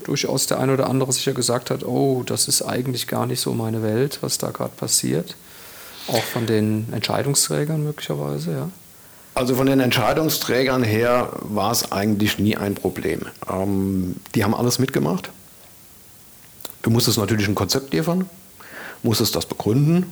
[0.03, 3.53] durchaus der eine oder andere sicher gesagt hat, oh, das ist eigentlich gar nicht so
[3.53, 5.35] meine Welt, was da gerade passiert.
[6.07, 8.69] Auch von den Entscheidungsträgern möglicherweise, ja?
[9.35, 13.21] Also von den Entscheidungsträgern her war es eigentlich nie ein Problem.
[13.47, 15.29] Ähm, die haben alles mitgemacht.
[16.81, 18.27] Du musstest natürlich ein Konzept liefern,
[19.03, 20.11] musstest das begründen.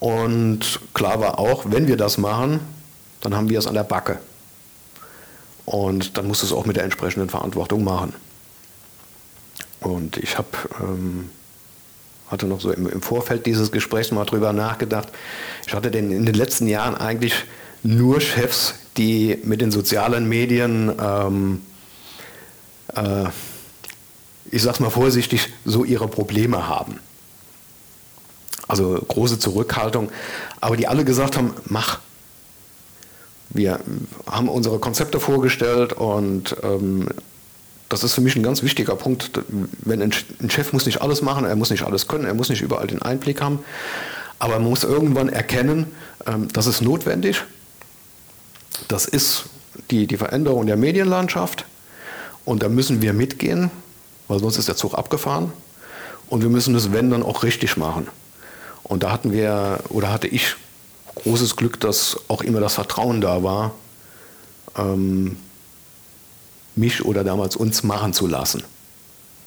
[0.00, 2.60] Und klar war auch, wenn wir das machen,
[3.20, 4.18] dann haben wir es an der Backe.
[5.66, 8.14] Und dann musst du es auch mit der entsprechenden Verantwortung machen.
[9.80, 10.48] Und ich habe
[10.80, 11.30] ähm,
[12.30, 15.08] hatte noch so im, im, Vorfeld dieses Gesprächs mal drüber nachgedacht.
[15.66, 17.44] Ich hatte den, in den letzten Jahren eigentlich
[17.82, 21.62] nur Chefs, die mit den sozialen Medien, ähm,
[22.94, 23.28] äh,
[24.50, 27.00] ich sag's mal vorsichtig, so ihre Probleme haben.
[28.70, 30.10] Also große Zurückhaltung,
[30.60, 31.98] aber die alle gesagt haben, mach.
[33.52, 33.80] Wir
[34.28, 37.08] haben unsere Konzepte vorgestellt und ähm,
[37.88, 39.32] das ist für mich ein ganz wichtiger Punkt.
[39.48, 40.12] Wenn ein,
[40.48, 43.02] Chef muss nicht alles machen, er muss nicht alles können, er muss nicht überall den
[43.02, 43.58] Einblick haben,
[44.38, 45.86] aber man muss irgendwann erkennen,
[46.26, 47.42] ähm, das ist notwendig.
[48.86, 49.46] Das ist
[49.90, 51.64] die, die Veränderung der Medienlandschaft
[52.44, 53.72] und da müssen wir mitgehen,
[54.28, 55.52] weil sonst ist der Zug abgefahren
[56.28, 58.06] und wir müssen es, wenn, dann auch richtig machen.
[58.82, 60.56] Und da hatten wir, oder hatte ich
[61.14, 63.72] großes Glück, dass auch immer das Vertrauen da war,
[64.76, 65.36] ähm,
[66.76, 68.62] mich oder damals uns machen zu lassen.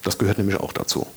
[0.03, 1.07] Das gehört nämlich auch dazu.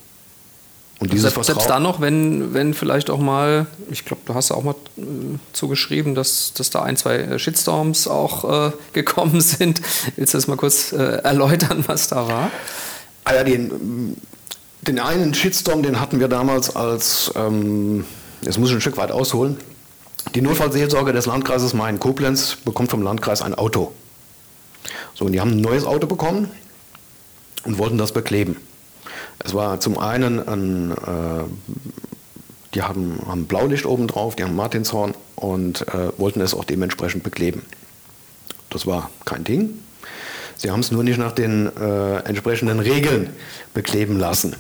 [0.99, 4.51] Und dieses selbst, selbst dann noch, wenn, wenn vielleicht auch mal, ich glaube, du hast
[4.51, 5.03] auch mal äh,
[5.53, 9.83] zugeschrieben, dass, dass da ein, zwei äh, Shitstorms auch äh, gekommen sind.
[10.17, 12.51] Willst du das mal kurz äh, erläutern, was da war?
[13.25, 14.17] Ah ja, den,
[14.87, 18.05] den einen Shitstorm, den hatten wir damals als, ähm,
[18.43, 19.57] jetzt muss ich ein Stück weit ausholen,
[20.35, 23.93] die Notfallseelsorge des Landkreises Main-Koblenz bekommt vom Landkreis ein Auto.
[25.15, 26.51] So, und die haben ein neues Auto bekommen
[27.65, 28.57] und wollten das bekleben.
[29.39, 31.45] Es war zum einen ein, äh,
[32.75, 37.23] die haben, haben Blaulicht oben drauf, die haben Martinshorn und äh, wollten es auch dementsprechend
[37.23, 37.63] bekleben.
[38.71, 39.79] Das war kein Ding.
[40.57, 43.31] Sie haben es nur nicht nach den äh, entsprechenden Regeln
[43.75, 44.57] bekleben lassen,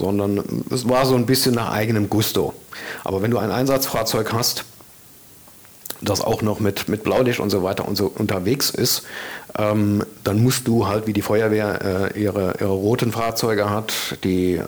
[0.00, 2.54] sondern es war so ein bisschen nach eigenem Gusto.
[3.04, 4.64] Aber wenn du ein Einsatzfahrzeug hast,
[6.02, 9.02] das auch noch mit, mit Blaulicht und so weiter und so unterwegs ist,
[9.58, 13.92] ähm, dann musst du halt, wie die Feuerwehr äh, ihre, ihre roten Fahrzeuge hat,
[14.24, 14.64] die äh,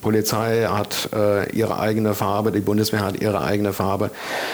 [0.00, 4.10] Polizei hat äh, ihre eigene Farbe, die Bundeswehr hat ihre eigene Farbe,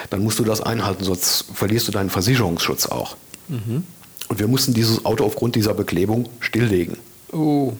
[0.09, 3.17] dann musst du das einhalten, sonst verlierst du deinen Versicherungsschutz auch.
[3.49, 3.85] Mhm.
[4.29, 6.97] Und wir mussten dieses Auto aufgrund dieser Beklebung stilllegen.
[7.33, 7.73] Oh.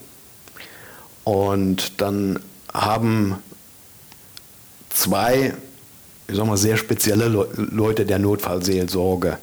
[1.23, 2.39] Und dann
[2.73, 3.35] haben
[4.89, 5.53] zwei
[6.29, 9.37] ich sag mal, sehr spezielle Le Leute der Notfallseelsorge.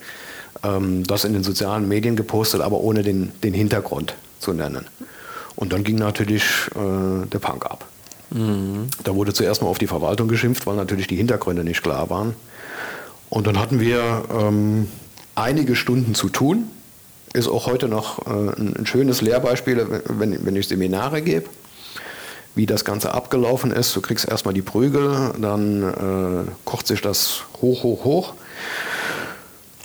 [0.62, 4.86] Ähm, das in den sozialen Medien gepostet, aber ohne den, den Hintergrund zu nennen.
[5.56, 6.42] Und dann ging natürlich
[6.74, 7.86] äh, der Punk ab.
[8.30, 8.88] Mhm.
[9.04, 12.34] Da wurde zuerst mal auf die Verwaltung geschimpft, weil natürlich die Hintergründe nicht klar waren.
[13.28, 14.88] Und dann hatten wir ähm,
[15.34, 16.70] einige Stunden zu tun.
[17.32, 21.48] Ist auch heute noch äh, ein, schönes Lehrbeispiel, wenn, wenn ich Seminare gebe
[22.56, 23.94] wie das Ganze abgelaufen ist.
[23.94, 28.34] Du kriegst erstmal die Prügel, dann äh, kocht sich das hoch, hoch, hoch.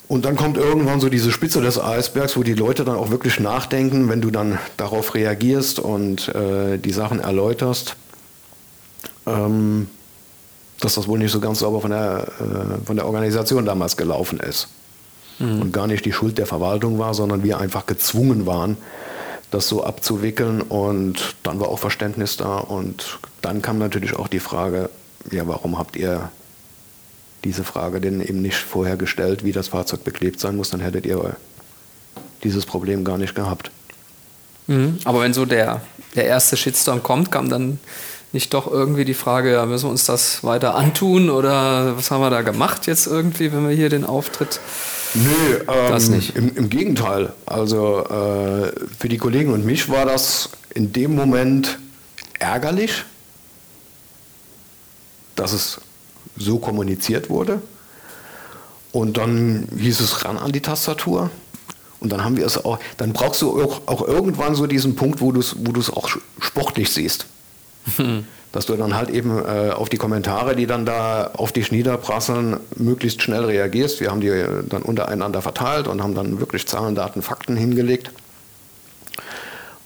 [0.07, 3.39] Und dann kommt irgendwann so diese Spitze des Eisbergs, wo die Leute dann auch wirklich
[3.39, 7.95] nachdenken, wenn du dann darauf reagierst und äh, die Sachen erläuterst,
[9.25, 9.87] ähm,
[10.79, 14.39] dass das wohl nicht so ganz sauber von der, äh, von der Organisation damals gelaufen
[14.39, 14.69] ist.
[15.39, 15.61] Mhm.
[15.61, 18.77] Und gar nicht die Schuld der Verwaltung war, sondern wir einfach gezwungen waren,
[19.51, 20.61] das so abzuwickeln.
[20.61, 22.57] Und dann war auch Verständnis da.
[22.57, 24.89] Und dann kam natürlich auch die Frage,
[25.29, 26.31] ja, warum habt ihr
[27.43, 31.05] diese Frage denn eben nicht vorher gestellt, wie das Fahrzeug beklebt sein muss, dann hättet
[31.05, 31.35] ihr
[32.43, 33.71] dieses Problem gar nicht gehabt.
[34.67, 34.99] Mhm.
[35.05, 35.81] Aber wenn so der,
[36.15, 37.79] der erste Shitstorm kommt, kam dann
[38.31, 42.21] nicht doch irgendwie die Frage, ja, müssen wir uns das weiter antun oder was haben
[42.21, 44.59] wir da gemacht jetzt irgendwie, wenn wir hier den Auftritt?
[45.13, 46.35] Nö, ähm, das nicht.
[46.35, 47.33] Im, Im, Gegenteil.
[47.45, 51.79] Also äh, für die Kollegen und mich war das in dem Moment
[52.39, 53.03] ärgerlich,
[55.35, 55.81] dass es
[56.37, 57.61] so kommuniziert wurde.
[58.91, 61.29] Und dann hieß es ran an die Tastatur.
[61.99, 65.21] Und dann haben wir es auch, dann brauchst du auch, auch irgendwann so diesen Punkt,
[65.21, 67.27] wo du es wo auch sportlich siehst.
[68.51, 72.59] Dass du dann halt eben äh, auf die Kommentare, die dann da auf dich niederprasseln,
[72.75, 74.01] möglichst schnell reagierst.
[74.01, 78.11] Wir haben die äh, dann untereinander verteilt und haben dann wirklich Zahlen, Daten, Fakten hingelegt.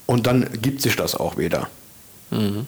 [0.07, 1.67] Und dann gibt sich das auch wieder.
[2.31, 2.67] Mhm.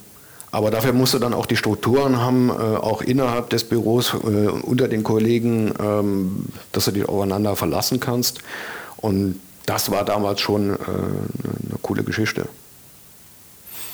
[0.51, 4.17] Aber dafür musst du dann auch die Strukturen haben, äh, auch innerhalb des Büros, äh,
[4.17, 8.39] unter den Kollegen, ähm, dass du dich aufeinander verlassen kannst.
[8.97, 12.47] Und das war damals schon äh, eine coole Geschichte.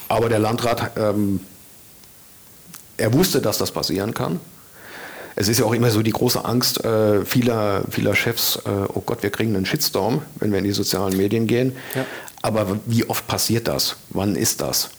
[0.07, 1.39] Aber der Landrat, ähm,
[2.97, 4.39] er wusste, dass das passieren kann.
[5.35, 9.01] Es ist ja auch immer so die große Angst äh, vieler, vieler Chefs, äh, oh
[9.01, 11.75] Gott, wir kriegen einen Shitstorm, wenn wir in die sozialen Medien gehen.
[11.95, 12.05] Ja.
[12.43, 13.95] Aber wie oft passiert das?
[14.09, 14.89] Wann ist das?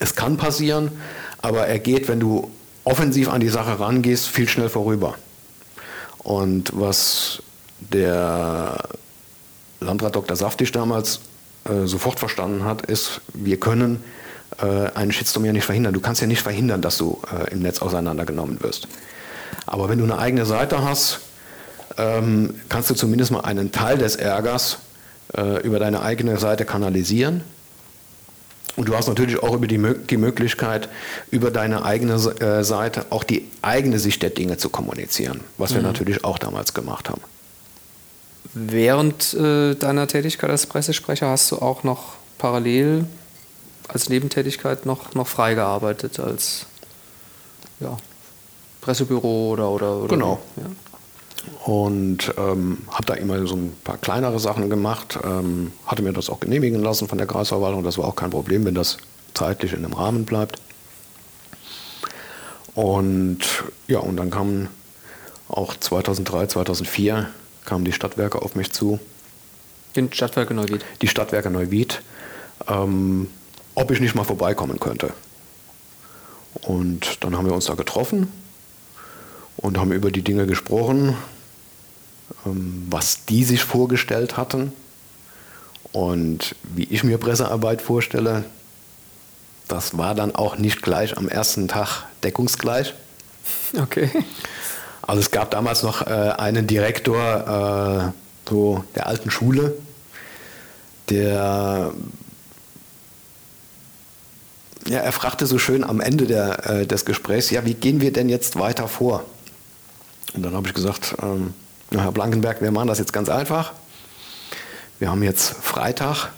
[0.00, 0.90] Es kann passieren,
[1.40, 2.50] aber er geht, wenn du
[2.84, 5.14] offensiv an die Sache rangehst, viel schnell vorüber.
[6.18, 7.42] Und was
[7.80, 8.76] der
[9.80, 10.36] Landrat Dr.
[10.36, 11.20] Saftig damals
[11.64, 14.02] äh, sofort verstanden hat, ist, wir können
[14.60, 15.94] äh, einen Shitstorm ja nicht verhindern.
[15.94, 18.88] Du kannst ja nicht verhindern, dass du äh, im Netz auseinandergenommen wirst.
[19.66, 21.20] Aber wenn du eine eigene Seite hast,
[21.96, 24.78] ähm, kannst du zumindest mal einen Teil des Ärgers
[25.36, 27.42] äh, über deine eigene Seite kanalisieren
[28.76, 30.88] und du hast natürlich auch über die, die Möglichkeit,
[31.30, 35.76] über deine eigene äh, Seite auch die eigene Sicht der Dinge zu kommunizieren, was mhm.
[35.76, 37.20] wir natürlich auch damals gemacht haben.
[38.52, 43.04] Während äh, deiner Tätigkeit als Pressesprecher hast du auch noch parallel
[43.88, 46.66] als Nebentätigkeit noch, noch frei gearbeitet als
[47.80, 47.96] ja,
[48.80, 50.40] Pressebüro oder, oder, oder Genau.
[50.56, 50.64] Ja
[51.64, 56.30] und ähm, habe da immer so ein paar kleinere Sachen gemacht, ähm, hatte mir das
[56.30, 58.98] auch genehmigen lassen von der Kreisverwaltung, das war auch kein Problem, wenn das
[59.34, 60.60] zeitlich in dem Rahmen bleibt.
[62.74, 63.40] Und
[63.86, 64.68] ja, und dann kamen
[65.48, 67.28] auch 2003, 2004
[67.64, 68.98] kamen die Stadtwerke auf mich zu.
[69.96, 70.84] Die Stadtwerke Neuwied?
[71.02, 72.02] Die Stadtwerke Neuwied,
[72.66, 73.28] ähm,
[73.74, 75.12] ob ich nicht mal vorbeikommen könnte.
[76.62, 78.32] Und dann haben wir uns da getroffen
[79.56, 81.16] und haben über die Dinge gesprochen,
[82.46, 84.72] ähm, was die sich vorgestellt hatten
[85.92, 88.44] und wie ich mir Pressearbeit vorstelle.
[89.68, 92.94] Das war dann auch nicht gleich am ersten Tag deckungsgleich.
[93.76, 94.10] Okay.
[95.02, 99.74] Also es gab damals noch äh, einen Direktor äh, so der alten Schule,
[101.10, 101.92] der
[104.88, 108.12] ja, er fragte so schön am Ende der, äh, des Gesprächs, ja, wie gehen wir
[108.12, 109.24] denn jetzt weiter vor?
[110.34, 111.54] Und dann habe ich gesagt, ähm,
[111.90, 113.72] Herr Blankenberg, wir machen das jetzt ganz einfach.
[114.98, 116.30] Wir haben jetzt Freitag,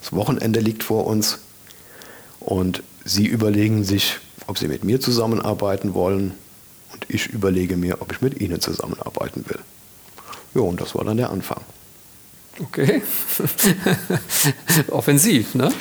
[0.00, 1.38] das Wochenende liegt vor uns
[2.40, 6.34] und Sie überlegen sich, ob Sie mit mir zusammenarbeiten wollen
[6.92, 9.58] und ich überlege mir, ob ich mit Ihnen zusammenarbeiten will.
[10.54, 11.60] Ja, und das war dann der Anfang.
[12.60, 13.02] Okay.
[14.90, 15.72] Offensiv, ne?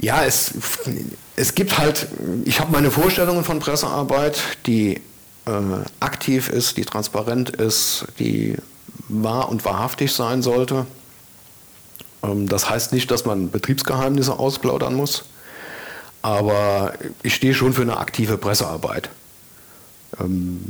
[0.00, 0.54] Ja, es,
[1.36, 2.06] es gibt halt,
[2.44, 5.00] ich habe meine Vorstellungen von Pressearbeit, die
[5.46, 5.50] äh,
[5.98, 8.56] aktiv ist, die transparent ist, die
[9.08, 10.86] wahr und wahrhaftig sein sollte.
[12.22, 15.24] Ähm, das heißt nicht, dass man Betriebsgeheimnisse ausplaudern muss,
[16.22, 19.10] aber ich stehe schon für eine aktive Pressearbeit.
[20.20, 20.60] Ähm,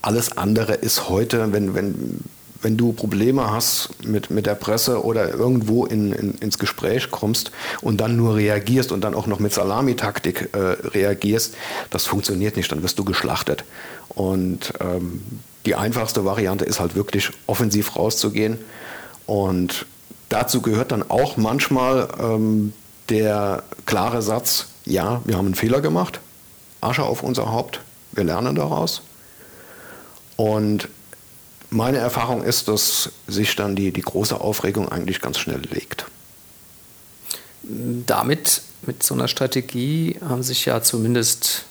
[0.00, 2.20] alles andere ist heute, wenn, wenn,
[2.62, 7.52] wenn du Probleme hast mit, mit der Presse oder irgendwo in, in, ins Gespräch kommst
[7.82, 11.54] und dann nur reagierst und dann auch noch mit Salamitaktik äh, reagierst,
[11.90, 13.64] das funktioniert nicht, dann wirst du geschlachtet.
[14.08, 15.22] Und ähm,
[15.66, 18.58] die einfachste Variante ist halt wirklich offensiv rauszugehen.
[19.26, 19.86] Und
[20.28, 22.72] dazu gehört dann auch manchmal ähm,
[23.08, 26.20] der klare Satz, ja, wir haben einen Fehler gemacht,
[26.80, 27.80] Asche auf unser Haupt,
[28.12, 29.02] wir lernen daraus.
[30.36, 30.88] Und
[31.70, 36.06] meine Erfahrung ist, dass sich dann die, die große Aufregung eigentlich ganz schnell legt.
[37.62, 41.64] Damit, mit so einer Strategie, haben sich ja zumindest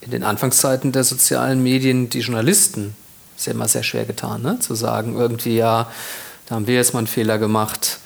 [0.00, 2.96] in den Anfangszeiten der sozialen Medien die Journalisten
[3.40, 4.58] sehr immer sehr schwer getan, ne?
[4.60, 5.90] zu sagen, irgendwie ja,
[6.46, 7.98] da haben wir jetzt mal einen Fehler gemacht,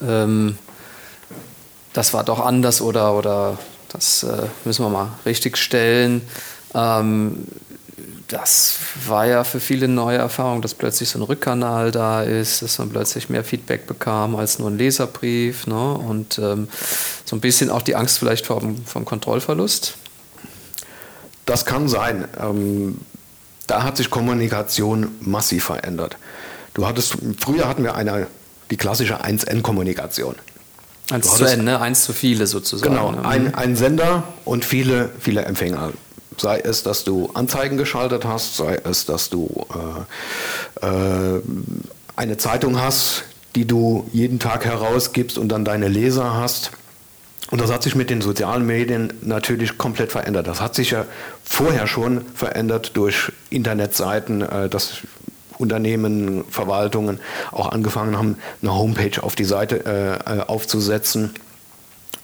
[0.00, 0.56] ähm,
[1.92, 6.22] das war doch anders oder, oder das äh, müssen wir mal richtig stellen.
[6.74, 7.46] Ähm,
[8.28, 12.60] das war ja für viele eine neue Erfahrung, dass plötzlich so ein Rückkanal da ist,
[12.60, 15.94] dass man plötzlich mehr Feedback bekam als nur ein Leserbrief ne?
[15.94, 16.68] und ähm,
[17.24, 19.94] so ein bisschen auch die Angst vielleicht vom, vom Kontrollverlust.
[21.46, 22.28] Das kann sein.
[22.38, 22.98] Ähm,
[23.66, 26.16] da hat sich Kommunikation massiv verändert.
[26.74, 28.26] Du hattest, früher hatten wir eine,
[28.70, 30.34] die klassische 1N-Kommunikation.
[31.10, 31.80] 1 zu N, ne?
[31.80, 32.92] 1 zu viele sozusagen.
[32.92, 33.24] Genau, ne?
[33.24, 35.92] ein, ein Sender und viele, viele Empfänger
[36.40, 39.66] sei es, dass du Anzeigen geschaltet hast, sei es, dass du
[40.82, 41.42] äh, äh,
[42.16, 43.24] eine Zeitung hast,
[43.54, 46.72] die du jeden Tag herausgibst und dann deine Leser hast.
[47.50, 50.46] Und das hat sich mit den sozialen Medien natürlich komplett verändert.
[50.46, 51.06] Das hat sich ja
[51.42, 54.98] vorher schon verändert durch Internetseiten, äh, dass
[55.58, 57.20] Unternehmen, Verwaltungen
[57.50, 61.34] auch angefangen haben, eine Homepage auf die Seite äh, aufzusetzen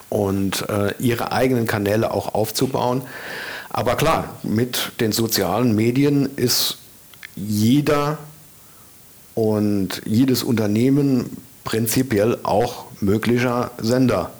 [0.09, 3.01] und äh, ihre eigenen Kanäle auch aufzubauen.
[3.77, 6.77] Aber klar, mit den sozialen Medien ist
[7.35, 8.19] jeder
[9.33, 11.35] und jedes Unternehmen
[11.65, 14.31] prinzipiell auch möglicher Sender.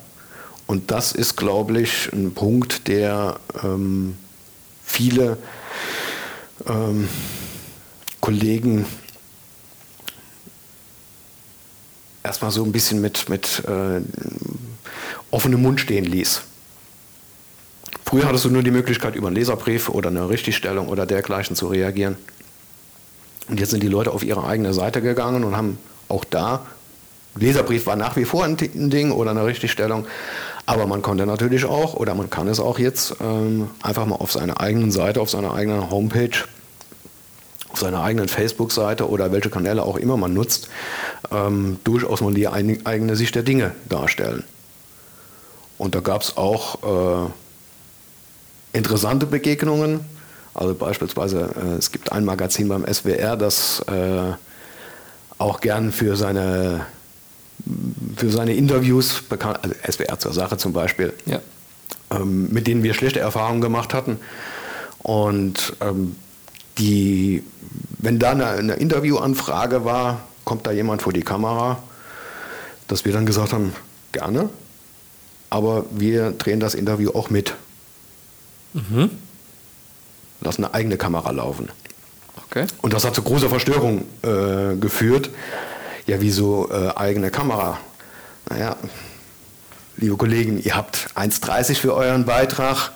[0.67, 4.15] Und das ist, glaube ich, ein Punkt, der ähm,
[4.85, 5.37] viele
[6.65, 7.09] ähm,
[8.21, 8.85] Kollegen
[12.23, 13.99] erstmal so ein bisschen mit, mit äh,
[15.29, 16.41] offenem Mund stehen ließ.
[18.05, 21.67] Früher hattest du nur die Möglichkeit, über einen Leserbrief oder eine Richtigstellung oder dergleichen zu
[21.67, 22.17] reagieren.
[23.49, 26.65] Und jetzt sind die Leute auf ihre eigene Seite gegangen und haben auch da,
[27.37, 30.07] Leserbrief war nach wie vor ein Ding oder eine Richtigstellung,
[30.65, 34.31] aber man konnte natürlich auch, oder man kann es auch jetzt, ähm, einfach mal auf
[34.31, 36.31] seiner eigenen Seite, auf seiner eigenen Homepage,
[37.71, 40.69] auf seiner eigenen Facebook-Seite oder welche Kanäle auch immer man nutzt,
[41.29, 44.45] ähm, durchaus mal die eigene Sicht der Dinge darstellen.
[45.77, 47.29] Und da gab es auch äh,
[48.75, 50.01] interessante Begegnungen.
[50.53, 54.33] Also beispielsweise, äh, es gibt ein Magazin beim SWR, das äh,
[55.37, 56.85] auch gern für seine,
[58.15, 61.41] für seine Interviews bekannt, also SWR zur Sache zum Beispiel, ja.
[62.11, 64.17] ähm, mit denen wir schlechte Erfahrungen gemacht hatten.
[64.99, 66.15] Und ähm,
[66.77, 67.43] die,
[67.97, 71.79] wenn da eine, eine Interviewanfrage war, kommt da jemand vor die Kamera,
[72.87, 73.73] dass wir dann gesagt haben,
[74.11, 74.49] gerne,
[75.49, 77.55] aber wir drehen das Interview auch mit.
[78.75, 79.09] Mhm.
[80.41, 81.69] Lassen eine eigene Kamera laufen.
[82.45, 82.65] Okay.
[82.81, 85.29] Und das hat zu großer Verstörung äh, geführt.
[86.05, 87.79] Ja, wieso äh, eigene Kamera?
[88.49, 88.75] Naja,
[89.97, 92.91] liebe Kollegen, ihr habt 1,30 für euren Beitrag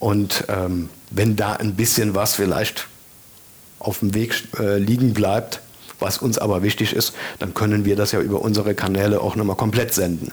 [0.00, 2.88] und ähm, wenn da ein bisschen was vielleicht
[3.78, 5.60] auf dem Weg äh, liegen bleibt,
[6.00, 9.56] was uns aber wichtig ist, dann können wir das ja über unsere Kanäle auch nochmal
[9.56, 10.32] komplett senden.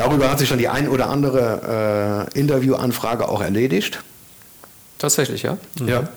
[0.00, 4.02] Darüber hat sich dann die ein oder andere äh, Interviewanfrage auch erledigt.
[4.96, 5.58] Tatsächlich, ja.
[5.78, 5.88] Mhm.
[5.88, 6.08] Ja.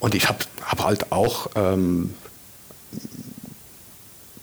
[0.00, 2.12] Und ich habe hab halt auch ähm,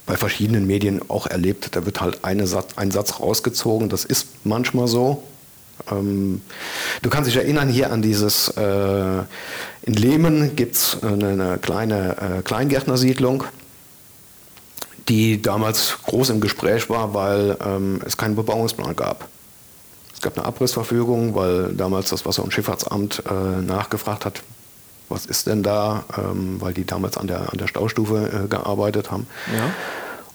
[0.05, 3.89] bei verschiedenen Medien auch erlebt, da wird halt eine Satz, ein Satz rausgezogen.
[3.89, 5.21] Das ist manchmal so.
[5.91, 6.39] Ähm,
[7.01, 9.19] du kannst dich erinnern hier an dieses, äh,
[9.81, 13.43] in Lehmen gibt es eine, eine, kleine äh, Kleingärtnersiedlung
[15.09, 19.27] die damals groß im Gespräch war, weil ähm, es keinen Bebauungsplan gab.
[20.13, 24.43] Es gab eine Abrissverfügung, weil damals das Wasser- und Schifffahrtsamt äh, nachgefragt hat,
[25.09, 29.11] was ist denn da, ähm, weil die damals an der, an der Staustufe äh, gearbeitet
[29.11, 29.27] haben.
[29.55, 29.71] Ja.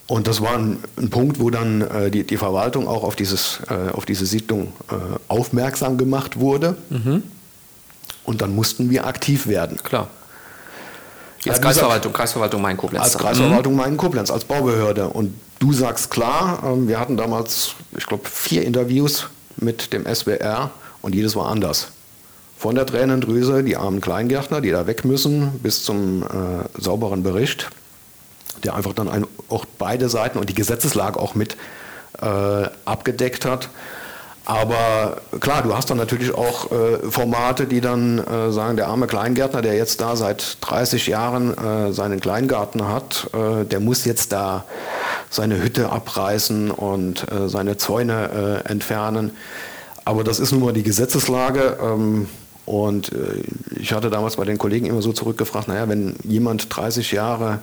[0.07, 3.61] Und das war ein, ein Punkt, wo dann äh, die, die Verwaltung auch auf, dieses,
[3.69, 4.95] äh, auf diese Siedlung äh,
[5.29, 6.75] aufmerksam gemacht wurde.
[6.89, 7.23] Mhm.
[8.23, 9.77] Und dann mussten wir aktiv werden.
[9.83, 10.09] Klar.
[11.51, 13.03] Als Kreisverwaltung, Kreisverwaltung Main-Koblenz.
[13.03, 13.79] Als Kreisverwaltung mhm.
[13.79, 15.09] Main-Koblenz, als Baubehörde.
[15.09, 19.27] Und du sagst klar, ähm, wir hatten damals, ich glaube, vier Interviews
[19.57, 20.71] mit dem SWR
[21.01, 21.89] und jedes war anders.
[22.57, 27.69] Von der Tränendrüse, die armen Kleingärtner, die da weg müssen, bis zum äh, sauberen Bericht,
[28.63, 31.57] der einfach dann ein, auch beide Seiten und die Gesetzeslage auch mit
[32.21, 33.69] äh, abgedeckt hat.
[34.45, 39.07] Aber klar, du hast dann natürlich auch äh, Formate, die dann äh, sagen, der arme
[39.07, 44.31] Kleingärtner, der jetzt da seit 30 Jahren äh, seinen Kleingarten hat, äh, der muss jetzt
[44.31, 44.65] da
[45.31, 49.31] seine Hütte abreißen und äh, seine Zäune äh, entfernen.
[50.05, 51.77] Aber das ist nun mal die Gesetzeslage.
[51.81, 52.27] Ähm,
[52.67, 53.11] Und
[53.79, 57.59] ich hatte damals bei den Kollegen immer so zurückgefragt, naja, wenn jemand 30 Jahre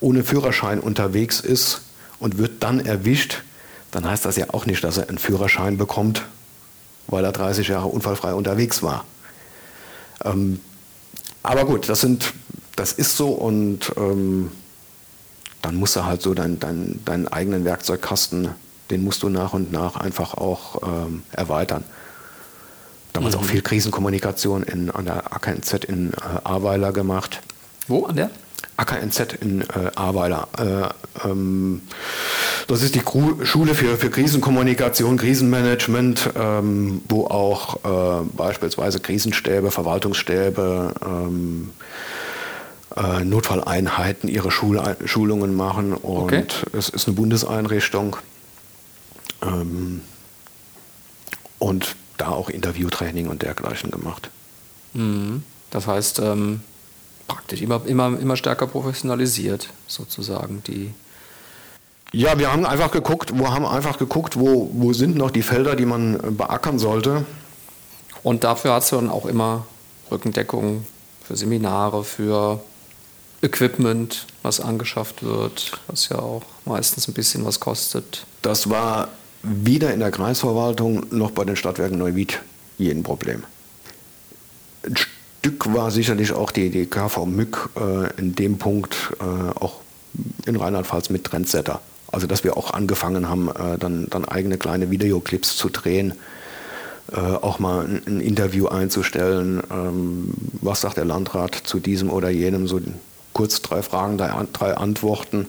[0.00, 1.82] ohne Führerschein unterwegs ist
[2.18, 3.42] und wird dann erwischt,
[3.92, 6.24] dann heißt das ja auch nicht, dass er einen Führerschein bekommt,
[7.06, 9.04] weil er 30 Jahre unfallfrei unterwegs war.
[10.24, 10.60] Ähm,
[11.42, 12.32] aber gut, das, sind,
[12.74, 14.50] das ist so und ähm,
[15.60, 18.48] dann musst du halt so dein, dein, deinen eigenen Werkzeugkasten,
[18.90, 21.84] den musst du nach und nach einfach auch ähm, erweitern.
[23.12, 23.40] Damals mhm.
[23.42, 27.40] auch viel Krisenkommunikation in, an der AKNZ in äh, Ahrweiler gemacht.
[27.88, 28.30] Wo an der?
[28.76, 30.48] AKNZ in äh, Ahrweiler.
[30.58, 31.82] Äh, ähm,
[32.66, 33.02] das ist die
[33.44, 41.70] Schule für, für Krisenkommunikation, Krisenmanagement, ähm, wo auch äh, beispielsweise Krisenstäbe, Verwaltungsstäbe, ähm,
[42.96, 45.94] äh, Notfalleinheiten ihre Schul Schulungen machen.
[45.94, 46.44] Und okay.
[46.72, 48.16] es ist eine Bundeseinrichtung.
[49.42, 50.02] Ähm,
[51.58, 54.30] und da auch Interviewtraining und dergleichen gemacht.
[54.94, 55.42] Mhm.
[55.70, 56.60] Das heißt, ähm,
[57.26, 60.92] praktisch immer, immer, immer stärker professionalisiert, sozusagen, die.
[62.12, 65.76] Ja, wir haben einfach geguckt, wo haben einfach geguckt, wo, wo sind noch die Felder,
[65.76, 67.24] die man beackern sollte.
[68.22, 69.66] Und dafür hast du dann auch immer
[70.10, 70.84] Rückendeckung
[71.24, 72.62] für Seminare, für
[73.40, 78.26] Equipment, was angeschafft wird, was ja auch meistens ein bisschen was kostet.
[78.42, 79.08] Das war
[79.42, 82.40] weder in der Kreisverwaltung noch bei den Stadtwerken Neuwied
[82.76, 83.42] jeden Problem.
[84.84, 89.80] Ein Stück war sicherlich auch die, die KV Mück äh, in dem Punkt äh, auch
[90.44, 91.80] in Rheinland-Pfalz mit Trendsetter.
[92.12, 96.14] Also dass wir auch angefangen haben, äh, dann, dann eigene kleine Videoclips zu drehen,
[97.10, 102.28] äh, auch mal ein, ein, Interview einzustellen, ähm, was sagt der Landrat zu diesem oder
[102.28, 102.80] jenem, so
[103.32, 105.46] kurz drei Fragen, drei, drei Antworten.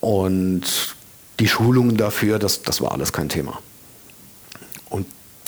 [0.00, 0.94] Und
[1.40, 3.58] die Schulungen dafür, das, das war alles kein Thema.
[4.88, 5.06] Und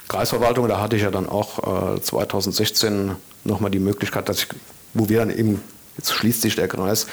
[0.09, 3.12] Kreisverwaltung, da hatte ich ja dann auch äh, 2016
[3.45, 4.49] nochmal die Möglichkeit, dass ich,
[4.95, 5.62] wo wir dann eben,
[5.97, 7.07] jetzt schließt sich der Kreis,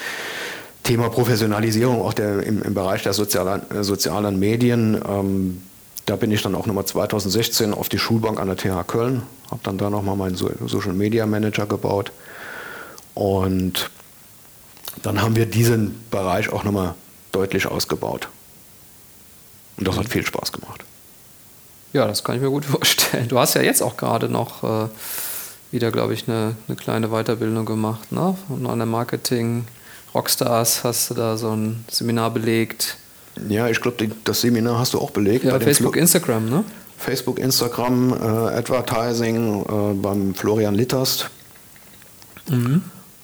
[0.89, 4.99] Thema Professionalisierung auch der, im, im Bereich der sozialen, äh, sozialen Medien.
[5.07, 5.61] Ähm,
[6.07, 9.21] da bin ich dann auch nochmal 2016 auf die Schulbank an der TH Köln,
[9.51, 12.11] habe dann da nochmal meinen Social Media Manager gebaut.
[13.13, 13.91] Und
[15.03, 16.95] dann haben wir diesen Bereich auch nochmal
[17.31, 18.27] deutlich ausgebaut.
[19.77, 20.83] Und das hat viel Spaß gemacht.
[21.93, 23.27] Ja, das kann ich mir gut vorstellen.
[23.27, 24.87] Du hast ja jetzt auch gerade noch äh,
[25.69, 28.11] wieder, glaube ich, eine, eine, kleine Weiterbildung gemacht.
[28.11, 28.35] Ne?
[28.47, 29.65] Und an der Marketing
[30.13, 32.97] Rockstars hast du da so ein Seminar belegt.
[33.47, 35.45] Ja, ich glaube, das Seminar hast du auch belegt.
[35.45, 36.63] Ja, Facebook, Flo Instagram, ne?
[36.97, 41.29] Facebook, Instagram, äh, Advertising äh, beim Florian Litterst.
[42.49, 42.81] Mhm.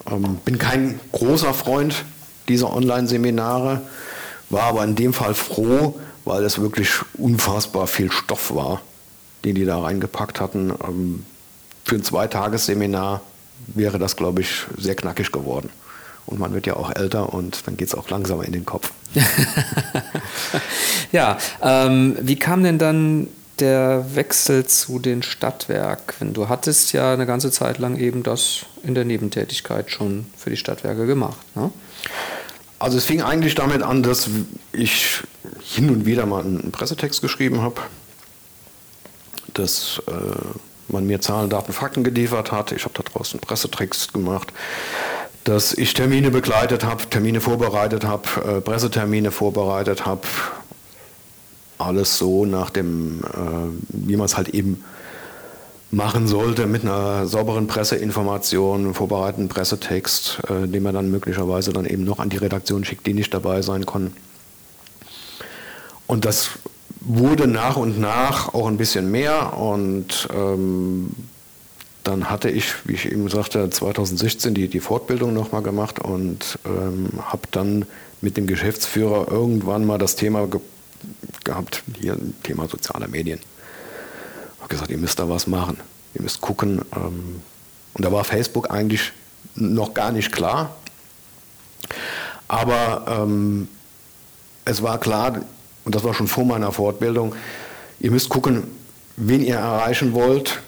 [0.09, 2.05] Ähm, bin kein großer Freund
[2.47, 3.81] dieser Online-Seminare,
[4.49, 8.81] war aber in dem Fall froh, weil es wirklich unfassbar viel Stoff war,
[9.43, 10.71] den die da reingepackt hatten.
[10.87, 11.25] Ähm,
[11.83, 13.21] für ein Zweitagesseminar
[13.67, 15.69] wäre das, glaube ich, sehr knackig geworden.
[16.25, 18.91] Und man wird ja auch älter und dann geht es auch langsamer in den Kopf.
[21.11, 23.27] ja, ähm, wie kam denn dann
[23.59, 26.33] der Wechsel zu den Stadtwerken?
[26.33, 30.57] Du hattest ja eine ganze Zeit lang eben das in der Nebentätigkeit schon für die
[30.57, 31.37] Stadtwerke gemacht.
[31.55, 31.71] Ne?
[32.79, 34.29] Also es fing eigentlich damit an, dass
[34.73, 35.21] ich
[35.61, 37.81] hin und wieder mal einen Pressetext geschrieben habe,
[39.53, 40.11] dass äh,
[40.87, 42.71] man mir Zahlen, Daten, Fakten geliefert hat.
[42.71, 44.51] Ich habe da draußen einen Pressetext gemacht,
[45.45, 50.23] dass ich Termine begleitet habe, Termine vorbereitet habe, äh, Pressetermine vorbereitet habe.
[51.77, 53.27] Alles so nach dem, äh,
[53.89, 54.83] wie man es halt eben
[55.91, 62.03] machen sollte mit einer sauberen Presseinformation, vorbereiteten Pressetext, äh, den man dann möglicherweise dann eben
[62.03, 64.15] noch an die Redaktion schickt, die nicht dabei sein können.
[66.07, 66.49] Und das
[67.01, 71.11] wurde nach und nach auch ein bisschen mehr und ähm,
[72.05, 77.09] dann hatte ich, wie ich eben sagte, 2016 die, die Fortbildung nochmal gemacht und ähm,
[77.21, 77.85] habe dann
[78.21, 80.59] mit dem Geschäftsführer irgendwann mal das Thema ge
[81.43, 83.39] gehabt, hier Thema soziale Medien
[84.65, 85.77] habe gesagt, ihr müsst da was machen.
[86.15, 86.81] Ihr müsst gucken.
[86.95, 87.41] Ähm,
[87.93, 89.11] und da war Facebook eigentlich
[89.53, 90.75] noch gar nicht klar.
[92.47, 93.67] Aber ähm,
[94.65, 95.41] es war klar,
[95.83, 97.35] und das war schon vor meiner Fortbildung,
[97.99, 98.63] ihr müsst gucken,
[99.17, 100.61] wen ihr erreichen wollt,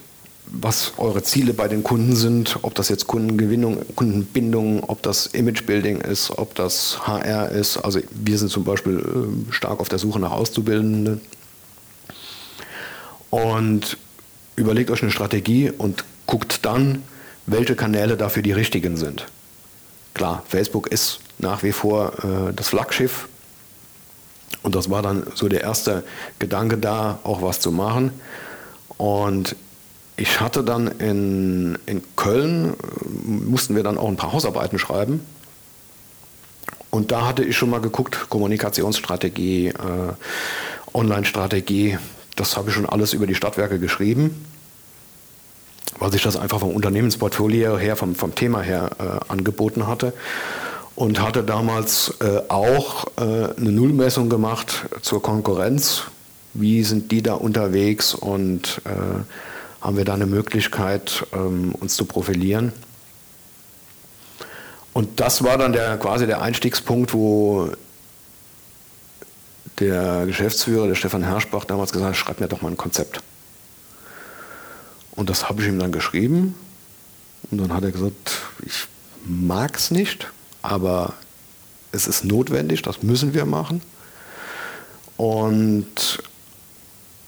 [0.51, 6.01] was eure Ziele bei den Kunden sind, ob das jetzt Kundengewinnung, Kundenbindung, ob das Imagebuilding
[6.01, 7.77] ist, ob das HR ist.
[7.77, 11.21] Also wir sind zum Beispiel äh, stark auf der Suche nach Auszubildenden.
[13.29, 13.97] Und
[14.55, 17.03] überlegt euch eine Strategie und guckt dann,
[17.45, 19.25] welche Kanäle dafür die richtigen sind.
[20.13, 23.27] Klar, Facebook ist nach wie vor äh, das Flaggschiff.
[24.63, 26.03] Und das war dann so der erste
[26.39, 28.11] Gedanke da, auch was zu machen.
[28.97, 29.55] Und
[30.17, 32.73] ich hatte dann in, in Köln,
[33.23, 35.21] mussten wir dann auch ein paar Hausarbeiten schreiben.
[36.89, 39.73] Und da hatte ich schon mal geguckt, Kommunikationsstrategie, äh,
[40.93, 41.99] Online-Strategie,
[42.35, 44.45] das habe ich schon alles über die Stadtwerke geschrieben,
[45.99, 50.13] weil sich das einfach vom Unternehmensportfolio her, vom, vom Thema her äh, angeboten hatte.
[50.95, 56.05] Und hatte damals äh, auch äh, eine Nullmessung gemacht zur Konkurrenz.
[56.55, 59.21] Wie sind die da unterwegs und äh,
[59.87, 62.73] haben wir da eine Möglichkeit, ähm, uns zu profilieren.
[64.91, 67.71] Und das war dann der, quasi der Einstiegspunkt, wo
[69.79, 73.21] der Geschäftsführer, der Stefan Herschbach, damals gesagt hat, schreib mir doch mal ein Konzept.
[75.11, 76.55] Und das habe ich ihm dann geschrieben.
[77.49, 78.87] Und dann hat er gesagt, ich
[79.23, 80.27] mag es nicht,
[80.63, 81.13] aber
[81.93, 83.81] es ist notwendig, das müssen wir machen.
[85.15, 86.21] Und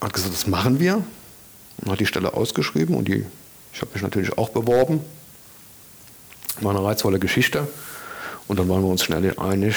[0.02, 1.06] hat gesagt, das machen wir.
[1.82, 3.26] Und hat die Stelle ausgeschrieben und die,
[3.74, 5.02] ich habe mich natürlich auch beworben.
[6.62, 7.68] War eine reizvolle Geschichte.
[8.48, 9.76] Und dann waren wir uns schnell einig.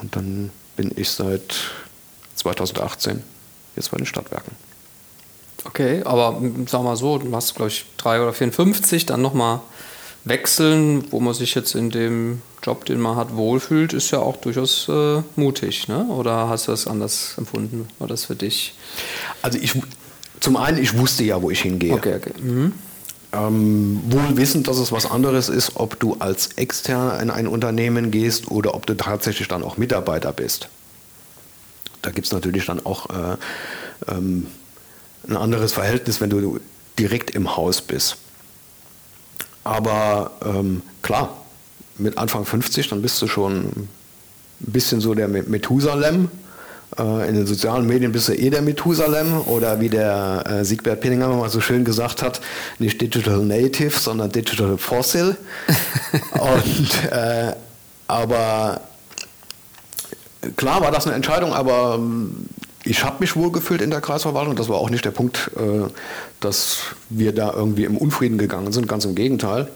[0.00, 1.56] Und dann bin ich seit
[2.36, 3.22] 2018
[3.74, 4.52] jetzt bei den Stadtwerken.
[5.64, 9.60] Okay, aber sag mal so, du hast, glaube ich, 3 oder 54, dann nochmal
[10.24, 14.36] wechseln, wo man sich jetzt in dem Job, den man hat, wohlfühlt, ist ja auch
[14.36, 16.06] durchaus äh, mutig, ne?
[16.08, 17.88] Oder hast du das anders empfunden?
[17.98, 18.74] War das für dich?
[19.42, 19.74] Also ich,
[20.40, 21.94] zum einen, ich wusste ja, wo ich hingehe.
[21.94, 22.32] Okay, okay.
[22.40, 22.72] Mhm.
[23.32, 28.10] Ähm, wohl wissend, dass es was anderes ist, ob du als Externer in ein Unternehmen
[28.10, 30.68] gehst oder ob du tatsächlich dann auch Mitarbeiter bist.
[32.02, 33.36] Da gibt es natürlich dann auch äh,
[34.08, 34.46] ähm,
[35.28, 36.60] ein anderes Verhältnis, wenn du
[36.98, 38.16] direkt im Haus bist.
[39.64, 41.36] Aber ähm, klar,
[41.98, 43.88] mit Anfang 50, dann bist du schon ein
[44.60, 46.28] bisschen so der Methusalem
[46.98, 51.28] in den sozialen Medien bist du eh der Methusalem oder wie der äh, Siegbert Pinninger
[51.28, 52.40] mal so schön gesagt hat,
[52.78, 55.36] nicht Digital Native, sondern Digital Fossil.
[56.32, 57.52] Und, äh,
[58.06, 58.80] aber
[60.56, 62.46] klar war das eine Entscheidung, aber ähm,
[62.84, 64.54] ich habe mich wohl gefühlt in der Kreisverwaltung.
[64.54, 65.90] Das war auch nicht der Punkt, äh,
[66.40, 66.78] dass
[67.10, 69.68] wir da irgendwie im Unfrieden gegangen sind, ganz im Gegenteil.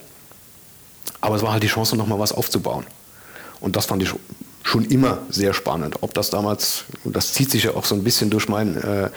[1.20, 2.86] Aber es war halt die Chance, nochmal was aufzubauen.
[3.60, 4.14] Und das fand ich
[4.62, 5.96] schon immer sehr spannend.
[6.02, 9.10] Ob das damals, das zieht sich ja auch so ein bisschen durch mein, äh,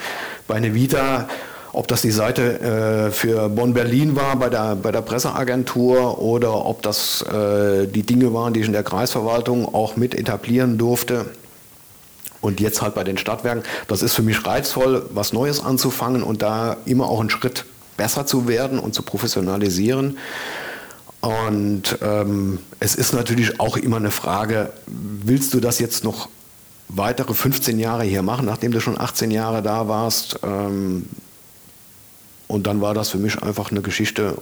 [0.48, 1.28] meine Vita,
[1.74, 6.84] ob das die Seite äh, für Bonn-Berlin war bei der, bei der Presseagentur oder ob
[6.84, 11.26] das äh, die Dinge waren, die ich in der Kreisverwaltung auch mit etablieren durfte.
[12.42, 13.64] Und jetzt halt bei den Stadtwerken.
[13.88, 17.66] Das ist für mich reizvoll, was Neues anzufangen und da immer auch einen Schritt
[17.96, 20.18] besser zu werden und zu professionalisieren.
[21.24, 26.28] Und ähm, es ist natürlich auch immer eine Frage, willst du das jetzt noch
[26.90, 30.42] weitere 15 Jahre hier machen, nachdem du schon 18 Jahre da warst?
[30.44, 31.08] Ähm,
[32.50, 34.38] und dann war das für mich einfach eine Geschichte,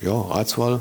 [0.00, 0.80] ja, reizvoll.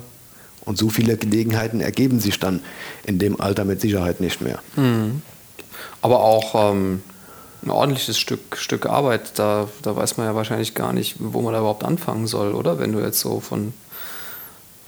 [0.65, 2.61] Und so viele Gelegenheiten ergeben sich dann
[3.05, 4.57] in dem Alter mit Sicherheit nicht mehr.
[4.77, 5.21] Mhm.
[6.01, 7.03] Aber auch ähm,
[7.61, 11.53] ein ordentliches Stück, Stück Arbeit, da, da weiß man ja wahrscheinlich gar nicht, wo man
[11.53, 12.79] da überhaupt anfangen soll, oder?
[12.79, 13.73] Wenn du jetzt so von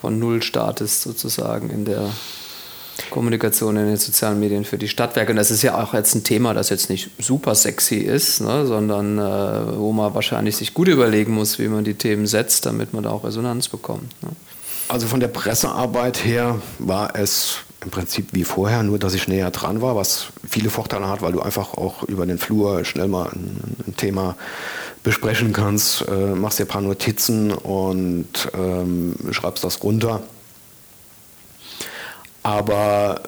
[0.02, 2.10] von Null startest sozusagen in der
[3.10, 5.32] Kommunikation in den sozialen Medien für die Stadtwerke.
[5.32, 8.66] Und das ist ja auch jetzt ein Thema, das jetzt nicht super sexy ist, ne,
[8.66, 12.94] sondern äh, wo man wahrscheinlich sich gut überlegen muss, wie man die Themen setzt, damit
[12.94, 14.12] man da auch Resonanz bekommt.
[14.22, 14.30] Ne.
[14.90, 19.52] Also von der Pressearbeit her war es im Prinzip wie vorher, nur dass ich näher
[19.52, 23.30] dran war, was viele Vorteile hat, weil du einfach auch über den Flur schnell mal
[23.30, 24.38] ein, Thema
[25.04, 30.22] besprechen kannst, äh, machst dir ein paar Notizen und ähm, schreibst das runter.
[32.44, 33.24] Aber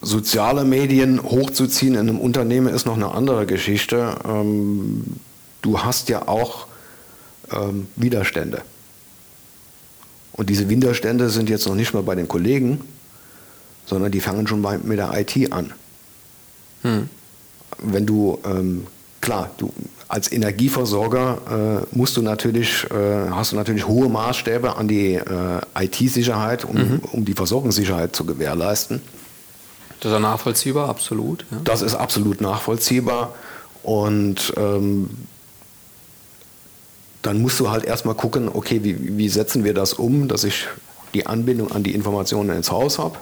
[0.00, 4.16] soziale Medien hochzuziehen in einem Unternehmen ist noch eine andere Geschichte.
[4.24, 5.04] Ähm,
[5.60, 6.66] du hast ja auch
[7.52, 8.62] ähm, Widerstände.
[10.32, 12.80] Und diese Widerstände sind jetzt noch nicht mal bei den Kollegen,
[13.88, 15.72] sondern die fangen schon bei, mit der IT an.
[16.82, 17.08] Hm.
[17.78, 18.86] Wenn du, ähm,
[19.20, 19.72] klar, du
[20.08, 25.60] als Energieversorger äh, musst du natürlich, äh, hast du natürlich hohe Maßstäbe an die äh,
[25.78, 27.00] IT-Sicherheit, um, mhm.
[27.12, 29.02] um die Versorgungssicherheit zu gewährleisten.
[30.00, 31.44] Das ist nachvollziehbar, absolut.
[31.50, 31.58] Ja.
[31.64, 33.34] Das ist absolut nachvollziehbar.
[33.82, 35.10] Und ähm,
[37.22, 40.68] dann musst du halt erstmal gucken, okay, wie, wie setzen wir das um, dass ich
[41.14, 43.18] die Anbindung an die Informationen ins Haus habe.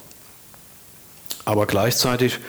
[1.46, 2.40] Aber gleichzeitig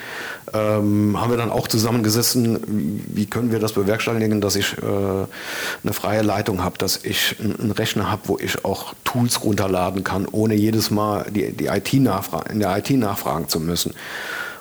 [0.54, 5.94] ähm, haben wir dann auch zusammengesessen, wie können wir das bewerkstelligen, dass ich äh, eine
[5.94, 10.56] freie Leitung habe, dass ich einen Rechner habe, wo ich auch Tools runterladen kann, ohne
[10.56, 13.94] jedes Mal die, die IT in der IT nachfragen zu müssen.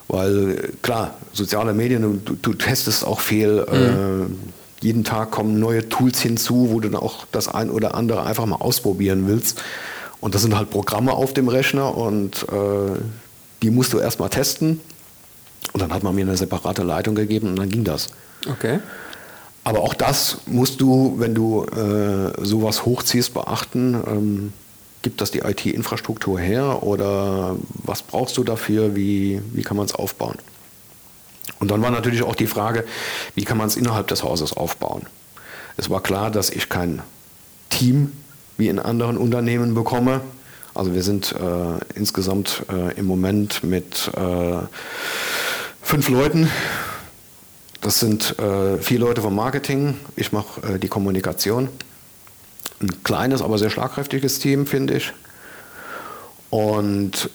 [0.07, 3.66] Weil klar, soziale Medien, du, du testest auch viel.
[3.70, 4.22] Äh, mhm.
[4.22, 8.24] Äh, jeden Tag kommen neue Tools hinzu, wo du dann auch das ein oder andere
[8.24, 9.62] einfach mal ausprobieren willst.
[10.20, 12.99] Und das sind halt Programme auf dem Rechner und äh,
[13.62, 14.80] die musst du erstmal testen.
[15.72, 18.09] Und dann hat man mir eine separate Leitung gegeben und dann ging das.
[18.48, 18.78] Okay.
[19.64, 23.94] Aber auch das musst du, wenn du äh, sowas hochziehst, beachten.
[24.07, 24.52] Ähm,
[25.02, 28.96] gibt das die IT-Infrastruktur her oder was brauchst du dafür?
[28.96, 30.36] Wie, wie kann man es aufbauen?
[31.59, 32.84] Und dann war natürlich auch die Frage,
[33.34, 35.07] wie kann man es innerhalb des Hauses aufbauen?
[35.76, 37.02] Es war klar, dass ich kein
[37.70, 38.12] Team
[38.57, 40.22] wie in anderen Unternehmen bekomme.
[40.77, 44.59] Also wir sind äh, insgesamt äh, im Moment mit äh,
[45.81, 46.51] fünf Leuten.
[47.81, 49.97] Das sind äh, vier Leute vom Marketing.
[50.16, 51.68] Ich mache äh, die Kommunikation.
[52.81, 55.12] Ein kleines, aber sehr schlagkräftiges Team, finde ich.
[56.51, 57.31] Und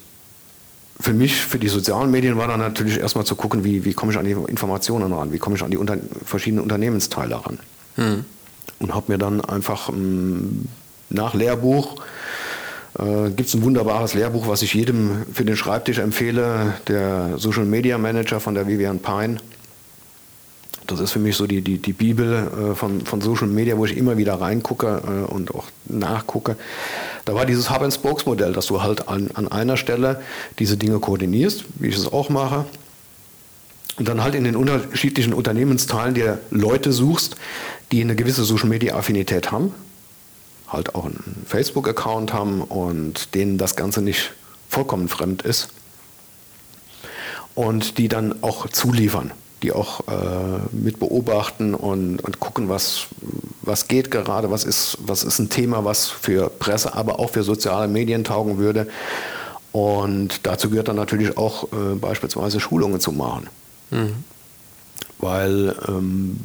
[1.00, 4.12] für mich, für die sozialen Medien war dann natürlich erstmal zu gucken, wie, wie komme
[4.12, 7.60] ich an die Informationen ran, wie komme ich an die unter, verschiedenen Unternehmensteile ran.
[7.96, 8.26] Hm.
[8.78, 10.68] Und habe mir dann einfach ähm,
[11.10, 12.02] nach Lehrbuch,
[13.00, 17.66] äh, gibt es ein wunderbares Lehrbuch, was ich jedem für den Schreibtisch empfehle, der Social
[17.66, 19.38] Media Manager von der Vivian Pine.
[20.88, 23.86] Das ist für mich so die, die, die Bibel äh, von, von Social Media, wo
[23.86, 26.58] ich immer wieder reingucke äh, und auch nachgucke.
[27.24, 30.22] Da war dieses Hub-and-Spokes-Modell, dass du halt an, an einer Stelle
[30.60, 32.66] diese Dinge koordinierst, wie ich es auch mache,
[33.98, 37.36] und dann halt in den unterschiedlichen Unternehmensteilen dir Leute suchst,
[37.92, 39.74] die eine gewisse Social-Media-Affinität haben,
[40.72, 44.32] halt auch einen Facebook-Account haben und denen das Ganze nicht
[44.70, 45.70] vollkommen fremd ist
[47.56, 53.08] und die dann auch zuliefern die auch äh, mit beobachten und, und gucken, was,
[53.62, 57.44] was geht gerade, was ist, was ist ein Thema, was für Presse, aber auch für
[57.44, 58.88] soziale Medien taugen würde.
[59.72, 63.48] Und dazu gehört dann natürlich auch äh, beispielsweise Schulungen zu machen.
[63.92, 64.24] Mhm.
[65.20, 66.40] Weil ähm,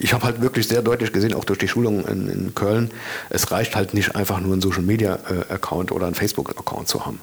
[0.00, 2.90] ich habe halt wirklich sehr deutlich gesehen, auch durch die Schulungen in, in Köln,
[3.28, 6.88] es reicht halt nicht einfach nur einen Social Media äh, Account oder einen Facebook Account
[6.88, 7.20] zu haben.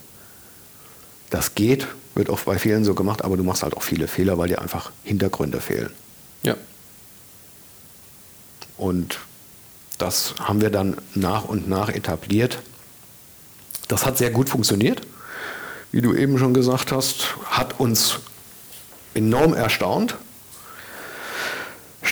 [1.32, 4.38] Das geht, wird oft bei vielen so gemacht, aber du machst halt auch viele Fehler,
[4.38, 5.90] weil dir einfach Hintergründe fehlen.
[6.44, 6.56] Ja.
[8.78, 9.18] Und
[9.98, 12.60] das haben wir dann nach und nach etabliert.
[13.88, 15.02] Das hat sehr gut funktioniert,
[15.92, 18.20] wie du eben schon gesagt hast, hat uns
[19.16, 20.16] enorm erstaunt,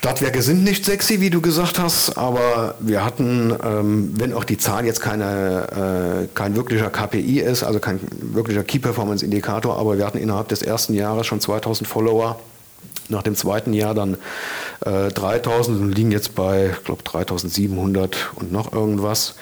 [0.06, 4.60] Stadtwerke sind nicht sexy, wie du gesagt hast, aber wir hatten, ähm, wenn auch die
[4.60, 9.98] Zahl jetzt keine, äh, kein wirklicher KPI ist, also kein wirklicher Key Performance Indikator, aber
[9.98, 12.40] wir hatten innerhalb des ersten Jahres schon 2000 Follower.
[13.10, 14.18] Nach dem zweiten Jahr dann
[14.86, 19.34] äh, 3000 und liegen jetzt bei, ich glaube, 3700 und noch irgendwas.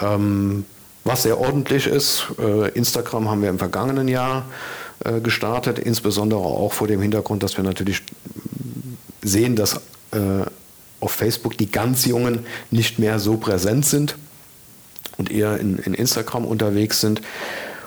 [0.00, 0.64] Ähm,
[1.04, 2.28] was sehr ordentlich ist.
[2.38, 4.46] Äh, Instagram haben wir im vergangenen Jahr
[5.04, 8.00] äh, gestartet, insbesondere auch vor dem Hintergrund, dass wir natürlich
[9.20, 9.78] sehen, dass
[11.00, 14.16] auf Facebook die ganz Jungen nicht mehr so präsent sind
[15.16, 17.20] und eher in, in Instagram unterwegs sind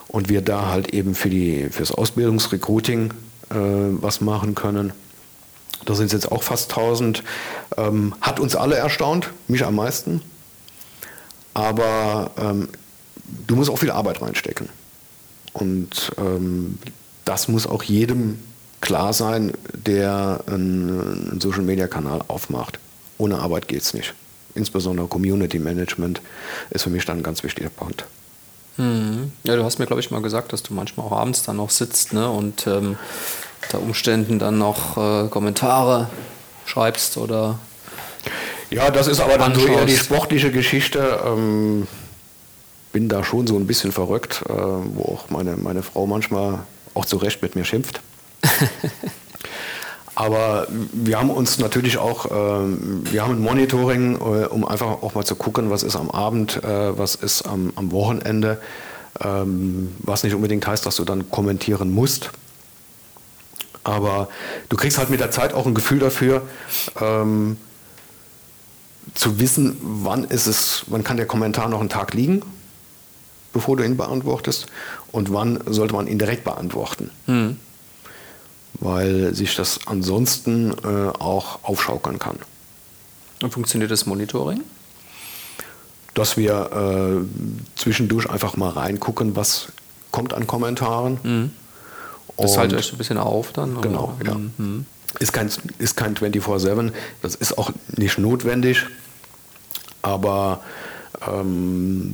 [0.07, 3.13] und wir da halt eben für fürs Ausbildungsrecruiting
[3.49, 4.93] äh, was machen können.
[5.85, 7.23] Da sind es jetzt auch fast 1000.
[7.77, 10.21] Ähm, hat uns alle erstaunt, mich am meisten.
[11.53, 12.69] Aber ähm,
[13.47, 14.69] du musst auch viel Arbeit reinstecken.
[15.53, 16.77] Und ähm,
[17.25, 18.39] das muss auch jedem
[18.81, 22.79] klar sein, der einen Social-Media-Kanal aufmacht.
[23.17, 24.13] Ohne Arbeit geht es nicht.
[24.55, 26.21] Insbesondere Community Management
[26.71, 28.05] ist für mich dann ein ganz wichtiger Punkt.
[28.77, 29.31] Hm.
[29.43, 31.69] Ja, du hast mir, glaube ich, mal gesagt, dass du manchmal auch abends dann noch
[31.69, 32.97] sitzt ne, und ähm,
[33.63, 36.09] unter Umständen dann noch äh, Kommentare
[36.65, 37.59] schreibst oder.
[38.69, 41.19] Ja, das ist aber dann so eher die sportliche Geschichte.
[41.25, 41.87] Ähm,
[42.91, 46.59] bin da schon so ein bisschen verrückt, äh, wo auch meine, meine Frau manchmal
[46.93, 48.01] auch zu Recht mit mir schimpft.
[50.15, 52.29] Aber wir haben uns natürlich auch, äh,
[53.11, 56.63] wir haben ein Monitoring, äh, um einfach auch mal zu gucken, was ist am Abend,
[56.63, 58.61] äh, was ist am, am Wochenende,
[59.23, 62.29] ähm, was nicht unbedingt heißt, dass du dann kommentieren musst.
[63.83, 64.27] Aber
[64.69, 66.43] du kriegst halt mit der Zeit auch ein Gefühl dafür,
[66.99, 67.57] ähm,
[69.15, 72.43] zu wissen, wann ist es, wann kann der Kommentar noch einen Tag liegen,
[73.53, 74.67] bevor du ihn beantwortest,
[75.11, 77.09] und wann sollte man ihn direkt beantworten.
[77.25, 77.57] Mhm
[78.81, 82.37] weil sich das ansonsten äh, auch aufschaukeln kann.
[83.41, 84.61] Und funktioniert das Monitoring?
[86.13, 89.71] Dass wir äh, zwischendurch einfach mal reingucken, was
[90.11, 91.19] kommt an Kommentaren.
[91.23, 91.51] Mhm.
[92.37, 93.77] Das haltet euch ein bisschen auf dann?
[93.77, 93.87] Oder?
[93.87, 94.35] Genau, ja.
[94.57, 94.85] Mhm.
[95.19, 98.85] Ist kein, ist kein 24-7, das ist auch nicht notwendig,
[100.01, 100.63] aber
[101.27, 102.13] ähm,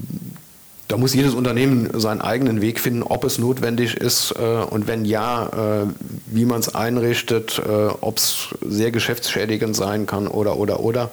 [0.88, 5.04] da muss jedes Unternehmen seinen eigenen Weg finden, ob es notwendig ist äh, und wenn
[5.04, 5.88] ja, äh,
[6.28, 11.12] wie man es einrichtet, äh, ob es sehr geschäftsschädigend sein kann oder oder oder.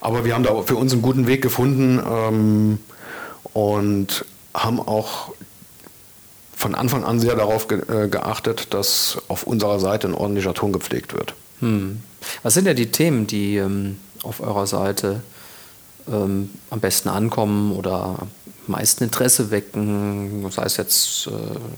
[0.00, 2.78] Aber wir haben da für uns einen guten Weg gefunden ähm,
[3.52, 5.34] und haben auch
[6.56, 10.72] von Anfang an sehr darauf ge äh, geachtet, dass auf unserer Seite ein ordentlicher Ton
[10.72, 11.34] gepflegt wird.
[11.60, 12.00] Hm.
[12.42, 15.20] Was sind ja die Themen, die ähm, auf eurer Seite
[16.10, 18.28] ähm, am besten ankommen oder am
[18.66, 21.30] meisten Interesse wecken, sei es jetzt äh,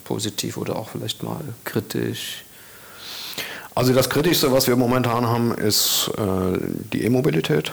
[0.04, 2.44] positiv oder auch vielleicht mal kritisch?
[3.74, 6.58] Also das Kritischste, was wir momentan haben, ist äh,
[6.92, 7.72] die E-Mobilität.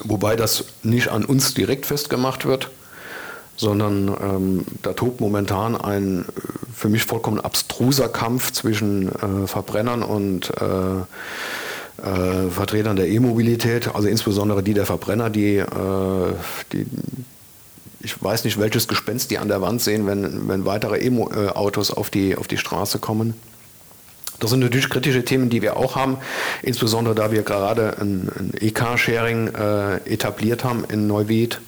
[0.00, 2.70] Wobei das nicht an uns direkt festgemacht wird,
[3.56, 6.24] sondern ähm, da tobt momentan ein äh,
[6.74, 11.02] für mich vollkommen abstruser Kampf zwischen äh, Verbrennern und äh,
[12.04, 16.32] äh, Vertretern der E-Mobilität, also insbesondere die der Verbrenner, die, äh,
[16.72, 16.86] die
[18.00, 22.10] ich weiß nicht, welches Gespenst die an der Wand sehen, wenn, wenn weitere E-Autos auf
[22.10, 23.34] die, auf die Straße kommen.
[24.40, 26.18] Das sind natürlich kritische Themen, die wir auch haben,
[26.62, 31.60] insbesondere da wir gerade ein, ein E-Car-Sharing äh, etabliert haben in Neuwied.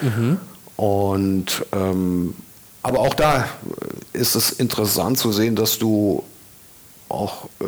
[0.00, 0.38] Mhm.
[0.76, 2.34] Und ähm,
[2.82, 3.48] aber auch da
[4.12, 6.22] ist es interessant zu sehen, dass du
[7.14, 7.66] auch äh,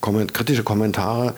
[0.00, 1.34] komment kritische Kommentare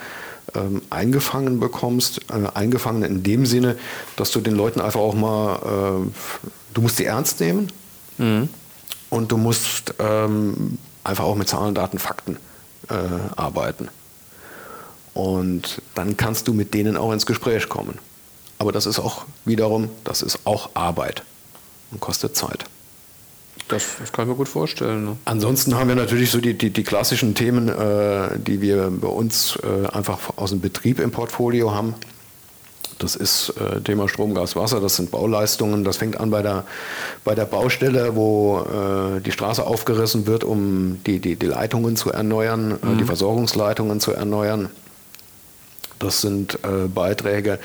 [0.54, 3.76] ähm, eingefangen bekommst, äh, eingefangen in dem Sinne,
[4.16, 7.72] dass du den Leuten einfach auch mal, äh, du musst sie ernst nehmen
[8.18, 8.48] mhm.
[9.10, 12.36] und du musst ähm, einfach auch mit Zahlen, Daten, Fakten
[12.88, 12.94] äh,
[13.36, 13.88] arbeiten.
[15.12, 17.98] Und dann kannst du mit denen auch ins Gespräch kommen.
[18.58, 21.22] Aber das ist auch wiederum, das ist auch Arbeit
[21.90, 22.64] und kostet Zeit.
[23.68, 25.04] Das, das, kann ich mir gut vorstellen.
[25.04, 25.16] Ne?
[25.24, 29.58] Ansonsten haben wir natürlich so die, die, die klassischen Themen, äh, die wir bei uns
[29.62, 31.94] äh, einfach aus dem Betrieb im Portfolio haben.
[32.98, 35.84] Das ist äh, Thema Strom, Gas, Wasser, das sind Bauleistungen.
[35.84, 36.64] Das fängt an bei der,
[37.24, 42.12] bei der Baustelle, wo äh, die Straße aufgerissen wird, um die, die, die Leitungen zu
[42.12, 42.98] erneuern, äh, mhm.
[42.98, 44.70] die Versorgungsleitungen zu erneuern.
[45.98, 47.58] Das sind äh, Beiträge.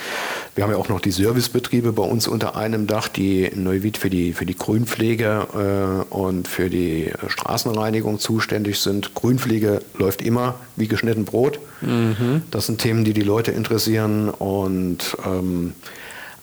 [0.55, 3.97] Wir haben ja auch noch die Servicebetriebe bei uns unter einem Dach, die in Neuwied
[3.97, 9.13] für die, für die Grünpflege äh, und für die Straßenreinigung zuständig sind.
[9.15, 11.59] Grünpflege läuft immer wie geschnitten Brot.
[11.81, 12.43] Mhm.
[12.51, 14.29] Das sind Themen, die die Leute interessieren.
[14.29, 15.73] Und ähm,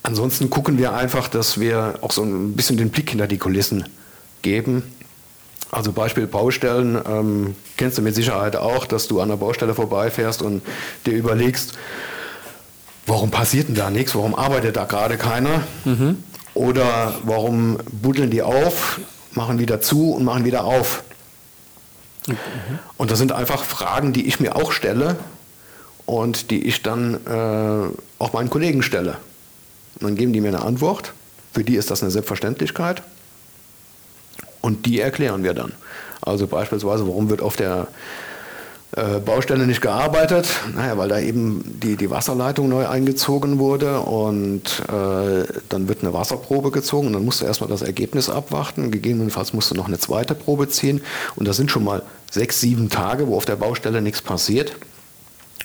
[0.02, 3.84] ansonsten gucken wir einfach, dass wir auch so ein bisschen den Blick hinter die Kulissen
[4.42, 4.82] geben.
[5.70, 10.42] Also Beispiel Baustellen, ähm, kennst du mit Sicherheit auch, dass du an der Baustelle vorbeifährst
[10.42, 10.62] und
[11.04, 11.72] dir überlegst,
[13.06, 15.62] warum passiert denn da nichts, warum arbeitet da gerade keiner?
[15.84, 16.22] Mhm.
[16.54, 19.00] Oder warum buddeln die auf,
[19.32, 21.02] machen wieder zu und machen wieder auf?
[22.26, 22.34] Mhm.
[22.96, 25.16] Und das sind einfach Fragen, die ich mir auch stelle
[26.06, 29.18] und die ich dann äh, auch meinen Kollegen stelle.
[30.00, 31.12] Und dann geben die mir eine Antwort.
[31.52, 33.02] Für die ist das eine Selbstverständlichkeit.
[34.66, 35.70] Und die erklären wir dann.
[36.20, 37.86] Also beispielsweise, warum wird auf der
[38.96, 40.48] äh, Baustelle nicht gearbeitet?
[40.74, 46.12] Naja, weil da eben die, die Wasserleitung neu eingezogen wurde und äh, dann wird eine
[46.12, 48.90] Wasserprobe gezogen und dann musst du erstmal das Ergebnis abwarten.
[48.90, 51.00] Gegebenenfalls musst du noch eine zweite Probe ziehen
[51.36, 54.74] und das sind schon mal sechs, sieben Tage, wo auf der Baustelle nichts passiert.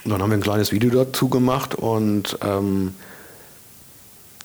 [0.06, 2.94] Und dann haben wir ein kleines Video dazu gemacht und ähm,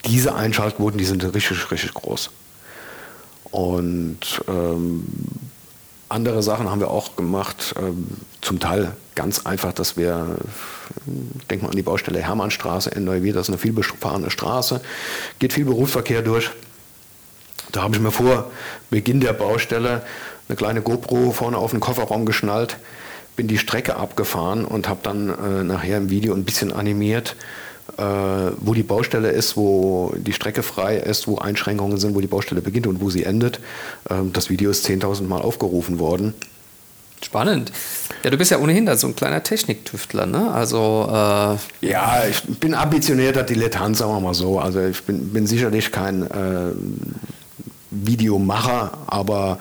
[0.07, 2.31] diese Einschaltquoten, die sind richtig, richtig groß.
[3.51, 5.07] Und ähm,
[6.09, 8.07] andere Sachen haben wir auch gemacht, ähm,
[8.41, 10.37] zum Teil ganz einfach, dass wir,
[11.51, 14.81] denken wir an die Baustelle Hermannstraße in Neuwied, das ist eine vielbefahrene Straße,
[15.39, 16.51] geht viel Berufsverkehr durch.
[17.73, 18.51] Da habe ich mir vor
[18.91, 20.03] Beginn der Baustelle
[20.49, 22.77] eine kleine GoPro vorne auf den Kofferraum geschnallt,
[23.35, 27.37] bin die Strecke abgefahren und habe dann äh, nachher im Video ein bisschen animiert,
[27.99, 32.61] wo die Baustelle ist, wo die Strecke frei ist, wo Einschränkungen sind, wo die Baustelle
[32.61, 33.61] beginnt und wo sie endet.
[34.11, 36.35] Ähm, das Video ist 10.000 Mal aufgerufen worden.
[37.23, 37.73] Spannend.
[38.23, 40.53] Ja, du bist ja ohnehin da so ein kleiner Techniktüftler, ne?
[40.53, 44.61] Also äh ja, ich bin ambitionierter Dilettant, sagen wir mal so.
[44.61, 46.73] Also ich bin, bin sicherlich kein äh,
[47.91, 49.59] Videomacher, aber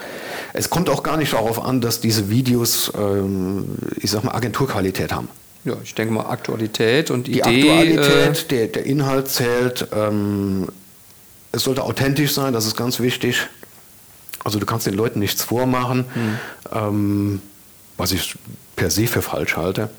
[0.53, 5.13] es kommt auch gar nicht darauf an, dass diese Videos, ähm, ich sag mal, Agenturqualität
[5.13, 5.29] haben.
[5.65, 7.41] Ja, ich denke mal Aktualität und die Idee.
[7.41, 9.87] Aktualität, äh der, der, Inhalt zählt.
[9.91, 10.67] Ähm,
[11.51, 13.47] es sollte authentisch sein, das ist ganz wichtig.
[14.43, 16.39] Also du kannst den Leuten nichts vormachen, mhm.
[16.71, 17.41] ähm,
[17.97, 18.37] was ich
[18.75, 19.89] per se für falsch halte.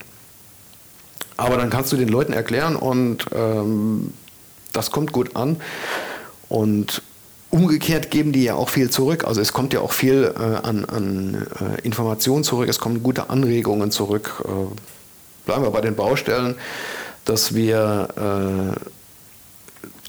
[1.37, 4.13] Aber dann kannst du den Leuten erklären und ähm,
[4.73, 5.57] das kommt gut an.
[6.49, 7.03] Und
[7.51, 9.25] umgekehrt geben die ja auch viel zurück.
[9.25, 13.31] Also es kommt ja auch viel äh, an, an äh, Informationen zurück, es kommen gute
[13.31, 14.45] Anregungen zurück.
[14.45, 14.96] Äh,
[15.47, 16.57] bleiben wir bei den Baustellen,
[17.25, 18.79] dass wir äh,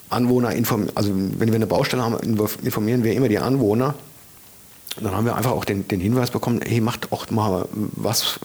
[0.09, 2.17] Anwohner informieren, also wenn wir eine Baustelle haben,
[2.63, 3.95] informieren wir immer die Anwohner.
[4.99, 8.39] dann haben wir einfach auch den, den Hinweis bekommen, hey, macht auch mal was,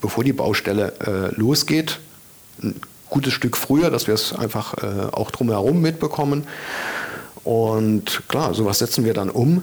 [0.00, 2.00] bevor die Baustelle äh, losgeht.
[2.62, 6.46] Ein gutes Stück früher, dass wir es einfach äh, auch drumherum mitbekommen.
[7.44, 9.62] Und klar, sowas setzen wir dann um.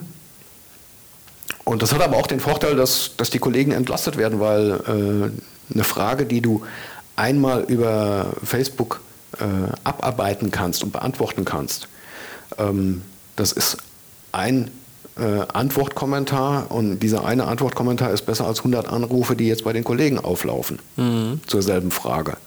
[1.64, 5.57] Und das hat aber auch den Vorteil, dass, dass die Kollegen entlastet werden, weil äh,
[5.74, 6.64] eine Frage, die du
[7.16, 9.02] einmal über Facebook
[9.40, 9.44] äh,
[9.84, 11.88] abarbeiten kannst und beantworten kannst,
[12.58, 13.02] ähm,
[13.36, 13.78] das ist
[14.32, 14.72] ein
[15.18, 19.84] äh, Antwortkommentar und dieser eine Antwortkommentar ist besser als 100 Anrufe, die jetzt bei den
[19.84, 21.42] Kollegen auflaufen mhm.
[21.48, 22.38] zur selben Frage.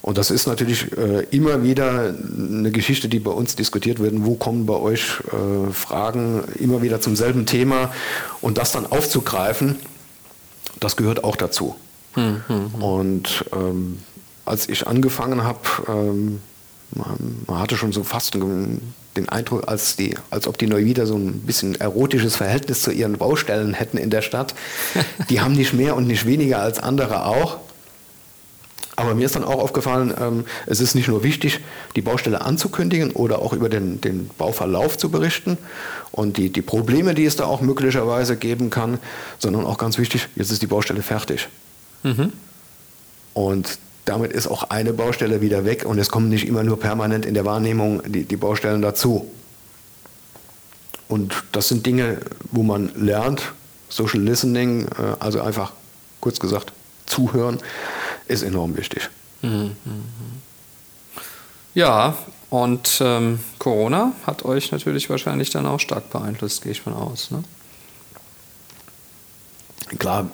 [0.00, 4.14] Und das ist natürlich äh, immer wieder eine Geschichte, die bei uns diskutiert wird.
[4.18, 7.92] Wo kommen bei euch äh, Fragen immer wieder zum selben Thema
[8.40, 9.76] und das dann aufzugreifen,
[10.78, 11.74] das gehört auch dazu.
[12.18, 12.82] Mhm.
[12.82, 13.98] Und ähm,
[14.44, 16.40] als ich angefangen habe, ähm,
[16.94, 21.16] man, man, hatte schon so fast den Eindruck, als, die, als ob die Neuwieder so
[21.16, 24.54] ein bisschen erotisches Verhältnis zu ihren Baustellen hätten in der Stadt.
[25.28, 27.58] Die haben nicht mehr und nicht weniger als andere auch.
[28.96, 31.60] Aber mir ist dann auch aufgefallen, ähm, es ist nicht nur wichtig,
[31.94, 35.56] die Baustelle anzukündigen oder auch über den, den Bauverlauf zu berichten
[36.10, 38.98] und die, die Probleme, die es da auch möglicherweise geben kann,
[39.38, 41.48] sondern auch ganz wichtig, jetzt ist die Baustelle fertig.
[42.02, 42.32] Mhm.
[43.34, 47.26] Und damit ist auch eine Baustelle wieder weg und es kommen nicht immer nur permanent
[47.26, 49.30] in der Wahrnehmung die, die Baustellen dazu.
[51.08, 52.20] Und das sind Dinge,
[52.50, 53.52] wo man lernt,
[53.88, 55.72] Social Listening, äh, also einfach
[56.20, 56.72] kurz gesagt
[57.06, 57.58] zuhören,
[58.26, 59.08] ist enorm wichtig.
[59.42, 59.72] Mhm.
[61.74, 62.16] Ja,
[62.50, 67.30] und ähm, Corona hat euch natürlich wahrscheinlich dann auch stark beeinflusst, gehe ich von aus.
[67.30, 67.44] Ne?
[69.98, 70.30] Klar,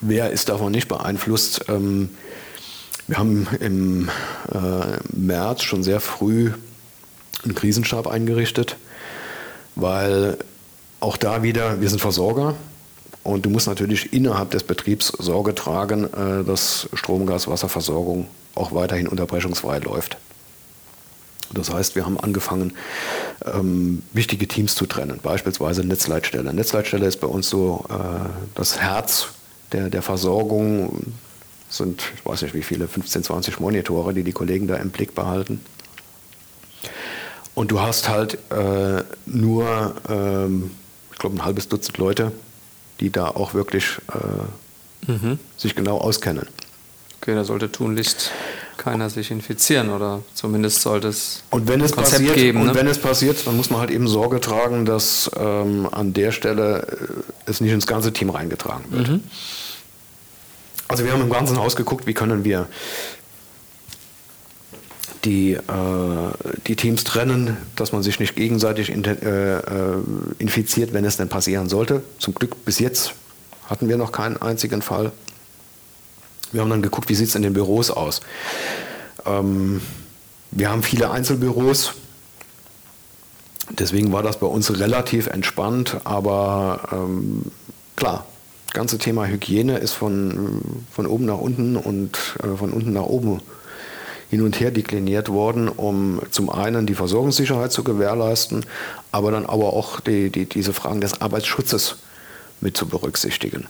[0.00, 1.64] wer ist davon nicht beeinflusst?
[1.68, 2.10] Ähm,
[3.06, 4.08] wir haben im
[4.52, 6.52] äh, März schon sehr früh
[7.42, 8.76] einen Krisenstab eingerichtet,
[9.74, 10.38] weil
[11.00, 12.54] auch da wieder, wir sind Versorger,
[13.22, 18.72] und du musst natürlich innerhalb des Betriebs Sorge tragen, äh, dass Strom, Gas, Wasserversorgung auch
[18.74, 20.16] weiterhin unterbrechungsfrei läuft.
[21.52, 22.74] Das heißt, wir haben angefangen,
[23.44, 26.52] ähm, wichtige Teams zu trennen, beispielsweise Netzleitstelle.
[26.54, 27.94] Netzleitstelle ist bei uns so äh,
[28.54, 29.28] das Herz
[29.72, 31.14] der, der Versorgung.
[31.68, 35.14] sind, ich weiß nicht wie viele, 15, 20 Monitore, die die Kollegen da im Blick
[35.14, 35.60] behalten.
[37.54, 40.70] Und du hast halt äh, nur, ähm,
[41.12, 42.32] ich glaube, ein halbes Dutzend Leute,
[43.00, 43.98] die da auch wirklich
[45.06, 45.38] äh, mhm.
[45.56, 46.46] sich genau auskennen.
[47.20, 48.30] Okay, da sollte tunlichst
[48.80, 52.62] keiner sich infizieren oder zumindest sollte es und wenn es Konzept passiert, geben.
[52.62, 52.74] Und ne?
[52.74, 56.80] wenn es passiert, dann muss man halt eben Sorge tragen, dass ähm, an der Stelle
[57.46, 59.08] äh, es nicht ins ganze Team reingetragen wird.
[59.08, 59.20] Mhm.
[60.88, 62.66] Also wir haben im ganzen Haus geguckt, wie können wir
[65.24, 65.60] die, äh,
[66.66, 69.62] die Teams trennen, dass man sich nicht gegenseitig in, äh, äh,
[70.38, 72.02] infiziert, wenn es denn passieren sollte.
[72.18, 73.12] Zum Glück bis jetzt
[73.68, 75.12] hatten wir noch keinen einzigen Fall.
[76.52, 78.20] Wir haben dann geguckt, wie sieht es in den Büros aus.
[79.26, 79.80] Ähm,
[80.50, 81.92] wir haben viele Einzelbüros,
[83.70, 87.44] deswegen war das bei uns relativ entspannt, aber ähm,
[87.94, 88.26] klar,
[88.66, 93.04] das ganze Thema Hygiene ist von, von oben nach unten und äh, von unten nach
[93.06, 93.40] oben
[94.30, 98.64] hin und her dekliniert worden, um zum einen die Versorgungssicherheit zu gewährleisten,
[99.10, 101.96] aber dann aber auch die, die, diese Fragen des Arbeitsschutzes
[102.60, 103.66] mit zu berücksichtigen.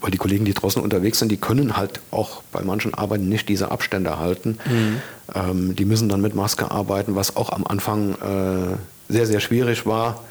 [0.00, 3.48] Weil die Kollegen, die draußen unterwegs sind, die können halt auch bei manchen Arbeiten nicht
[3.48, 4.58] diese Abstände halten.
[4.66, 5.02] Mhm.
[5.34, 9.86] Ähm, die müssen dann mit Maske arbeiten, was auch am Anfang äh, sehr, sehr schwierig
[9.86, 10.24] war,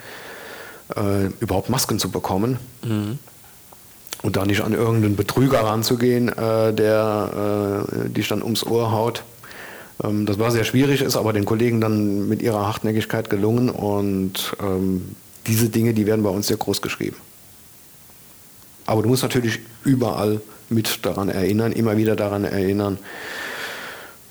[0.95, 2.57] äh, überhaupt Masken zu bekommen.
[2.83, 3.19] Mhm
[4.23, 9.23] und da nicht an irgendeinen Betrüger ranzugehen, äh, der äh, dich dann ums Ohr haut.
[10.03, 14.55] Ähm, das war sehr schwierig, ist aber den Kollegen dann mit ihrer Hartnäckigkeit gelungen und
[14.61, 17.17] ähm, diese Dinge, die werden bei uns sehr groß geschrieben.
[18.85, 22.97] Aber du musst natürlich überall mit daran erinnern, immer wieder daran erinnern.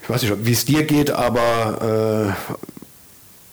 [0.03, 2.35] Ich weiß nicht, wie es dir geht, aber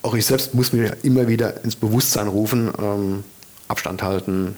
[0.04, 3.24] äh, auch ich selbst muss mir immer wieder ins Bewusstsein rufen, ähm,
[3.68, 4.56] Abstand halten,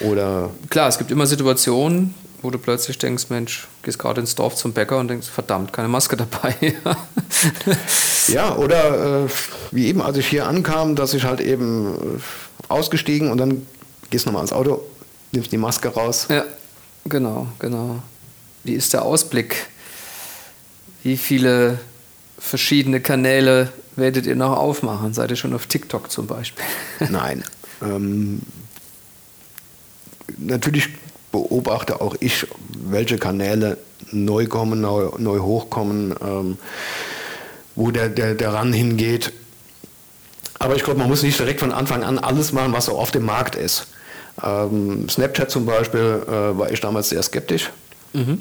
[0.00, 4.54] oder Klar, es gibt immer Situationen, wo du plötzlich denkst, Mensch, gehst gerade ins Dorf
[4.54, 6.54] zum Bäcker und denkst, verdammt, keine Maske dabei.
[8.28, 9.28] ja, oder äh,
[9.72, 12.20] wie eben, als ich hier ankam, dass ich halt eben äh,
[12.68, 13.66] ausgestiegen und dann
[14.10, 14.82] gehst nochmal ans Auto,
[15.32, 16.26] nimmst die Maske raus.
[16.28, 16.44] Ja,
[17.04, 18.02] genau, genau.
[18.64, 19.68] Wie ist der Ausblick?
[21.02, 21.78] Wie viele
[22.38, 25.14] verschiedene Kanäle werdet ihr noch aufmachen?
[25.14, 26.64] Seid ihr schon auf TikTok zum Beispiel?
[27.08, 27.44] Nein.
[27.82, 28.42] Ähm,
[30.36, 30.88] natürlich
[31.32, 33.78] beobachte auch ich, welche Kanäle
[34.10, 36.14] neu kommen, neu, neu hochkommen.
[36.20, 36.58] Ähm,
[37.80, 39.32] wo der, der, der Ran hingeht.
[40.58, 43.10] Aber ich glaube, man muss nicht direkt von Anfang an alles machen, was so auf
[43.10, 43.86] dem Markt ist.
[44.42, 47.70] Ähm, Snapchat zum Beispiel äh, war ich damals sehr skeptisch.
[48.12, 48.40] Mhm.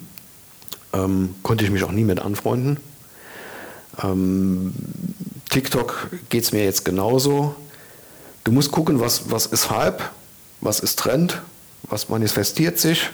[0.94, 2.78] Ähm, konnte ich mich auch nie mit anfreunden.
[4.02, 4.74] Ähm,
[5.50, 7.56] TikTok geht es mir jetzt genauso.
[8.44, 10.02] Du musst gucken, was, was ist Hype,
[10.62, 11.42] was ist Trend,
[11.84, 13.10] was manifestiert sich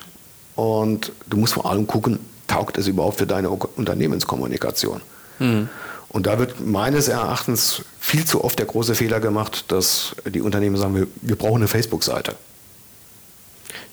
[0.56, 5.02] und du musst vor allem gucken, taugt es überhaupt für deine Unternehmenskommunikation.
[5.40, 5.70] Mhm.
[6.10, 10.78] Und da wird meines Erachtens viel zu oft der große Fehler gemacht, dass die Unternehmen
[10.78, 12.36] sagen, wir, wir brauchen eine Facebook-Seite.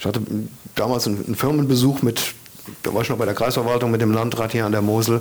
[0.03, 0.21] Ich hatte
[0.75, 2.35] damals einen Firmenbesuch mit,
[2.83, 5.21] da war ich noch bei der Kreisverwaltung mit dem Landrat hier an der Mosel.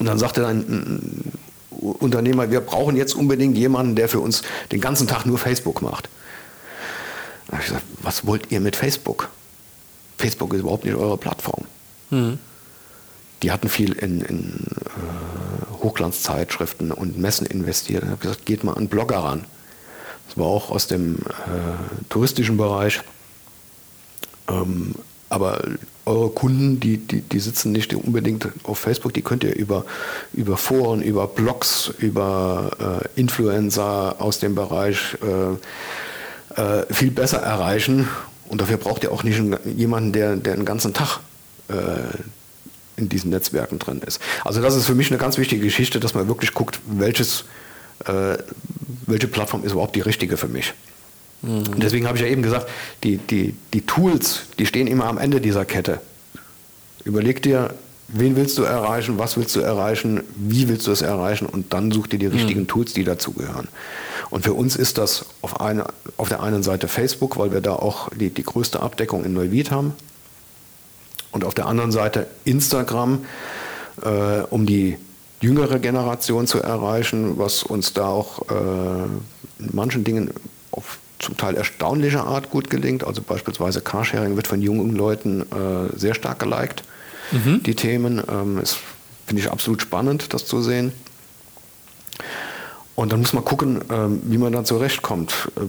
[0.00, 1.32] Und dann sagte ein
[1.70, 6.08] Unternehmer, wir brauchen jetzt unbedingt jemanden, der für uns den ganzen Tag nur Facebook macht.
[7.46, 9.28] Da habe ich gesagt, was wollt ihr mit Facebook?
[10.18, 11.64] Facebook ist überhaupt nicht eure Plattform.
[12.10, 12.40] Mhm.
[13.44, 18.02] Die hatten viel in, in äh, Hochglanzzeitschriften und Messen investiert.
[18.02, 19.44] Ich habe gesagt, geht mal an Blogger ran.
[20.26, 23.02] Das war auch aus dem äh, touristischen Bereich.
[24.48, 24.94] Ähm,
[25.28, 25.60] aber
[26.04, 29.84] eure Kunden, die, die, die sitzen nicht unbedingt auf Facebook, die könnt ihr über,
[30.32, 38.08] über Foren, über Blogs, über äh, Influencer aus dem Bereich äh, äh, viel besser erreichen.
[38.48, 41.18] Und dafür braucht ihr auch nicht jemanden, der, der den ganzen Tag
[41.68, 41.74] äh,
[42.96, 44.20] in diesen Netzwerken drin ist.
[44.44, 47.44] Also das ist für mich eine ganz wichtige Geschichte, dass man wirklich guckt, welches,
[48.06, 48.38] äh,
[49.06, 50.72] welche Plattform ist überhaupt die richtige für mich.
[51.42, 51.78] Mhm.
[51.78, 52.68] Deswegen habe ich ja eben gesagt,
[53.04, 56.00] die, die, die Tools, die stehen immer am Ende dieser Kette.
[57.04, 57.74] Überleg dir,
[58.08, 61.90] wen willst du erreichen, was willst du erreichen, wie willst du es erreichen und dann
[61.90, 62.68] such dir die richtigen mhm.
[62.68, 63.68] Tools, die dazugehören.
[64.30, 67.74] Und für uns ist das auf, eine, auf der einen Seite Facebook, weil wir da
[67.74, 69.94] auch die, die größte Abdeckung in Neuwied haben.
[71.32, 73.24] Und auf der anderen Seite Instagram,
[74.02, 74.96] äh, um die
[75.40, 79.04] jüngere Generation zu erreichen, was uns da auch äh,
[79.58, 80.30] in manchen Dingen
[80.70, 83.04] auf zum Teil erstaunlicher Art gut gelingt.
[83.04, 86.84] Also beispielsweise Carsharing wird von jungen Leuten äh, sehr stark geliked.
[87.32, 87.62] Mhm.
[87.64, 88.62] Die Themen ähm,
[89.26, 90.92] finde ich absolut spannend, das zu sehen.
[92.94, 95.32] Und dann muss man gucken, ähm, wie man dann zurechtkommt.
[95.56, 95.62] Äh,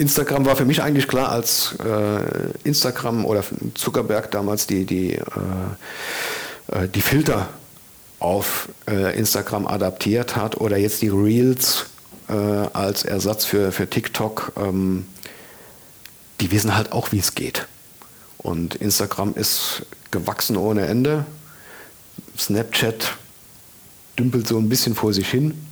[0.00, 3.42] Instagram war für mich eigentlich klar, als äh, Instagram oder
[3.74, 7.48] Zuckerberg damals die, die, äh, äh die Filter
[8.20, 11.86] auf äh, Instagram adaptiert hat oder jetzt die Reels
[12.28, 15.06] äh, als Ersatz für, für TikTok, ähm,
[16.40, 17.66] die wissen halt auch, wie es geht.
[18.38, 21.26] Und Instagram ist gewachsen ohne Ende.
[22.36, 23.16] Snapchat
[24.18, 25.66] dümpelt so ein bisschen vor sich hin.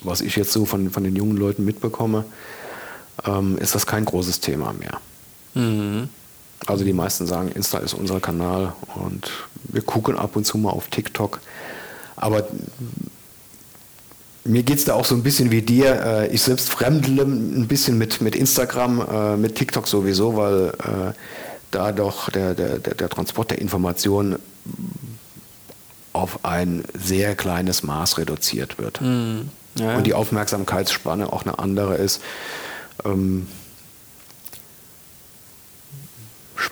[0.00, 2.24] Was ich jetzt so von, von den jungen Leuten mitbekomme,
[3.24, 5.00] ähm, ist das kein großes Thema mehr.
[5.54, 6.08] Mhm.
[6.66, 9.30] Also die meisten sagen, Insta ist unser Kanal und
[9.64, 11.40] wir gucken ab und zu mal auf TikTok.
[12.16, 12.46] Aber
[14.44, 16.02] mir geht es da auch so ein bisschen wie dir.
[16.02, 21.12] Äh, ich selbst fremdle ein bisschen mit, mit Instagram, äh, mit TikTok sowieso, weil äh,
[21.70, 24.36] da doch der, der, der Transport der Informationen
[26.12, 29.00] auf ein sehr kleines Maß reduziert wird.
[29.00, 29.50] Mhm.
[29.74, 29.96] Ja.
[29.96, 32.20] Und die Aufmerksamkeitsspanne auch eine andere ist.
[33.04, 33.46] Ähm,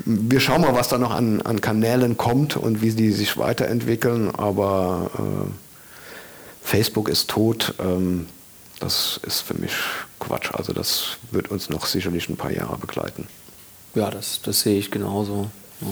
[0.05, 4.35] wir schauen mal, was da noch an, an Kanälen kommt und wie die sich weiterentwickeln,
[4.35, 5.51] aber äh,
[6.67, 8.27] Facebook ist tot, ähm,
[8.81, 9.73] das ist für mich
[10.19, 10.51] Quatsch.
[10.53, 13.29] Also das wird uns noch sicherlich ein paar Jahre begleiten.
[13.95, 15.49] Ja, das, das sehe ich genauso.
[15.81, 15.87] Ja.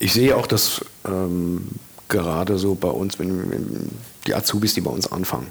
[0.00, 1.68] Ich sehe auch, dass ähm,
[2.08, 3.88] gerade so bei uns, wenn, wenn,
[4.26, 5.48] die Azubis, die bei uns anfangen,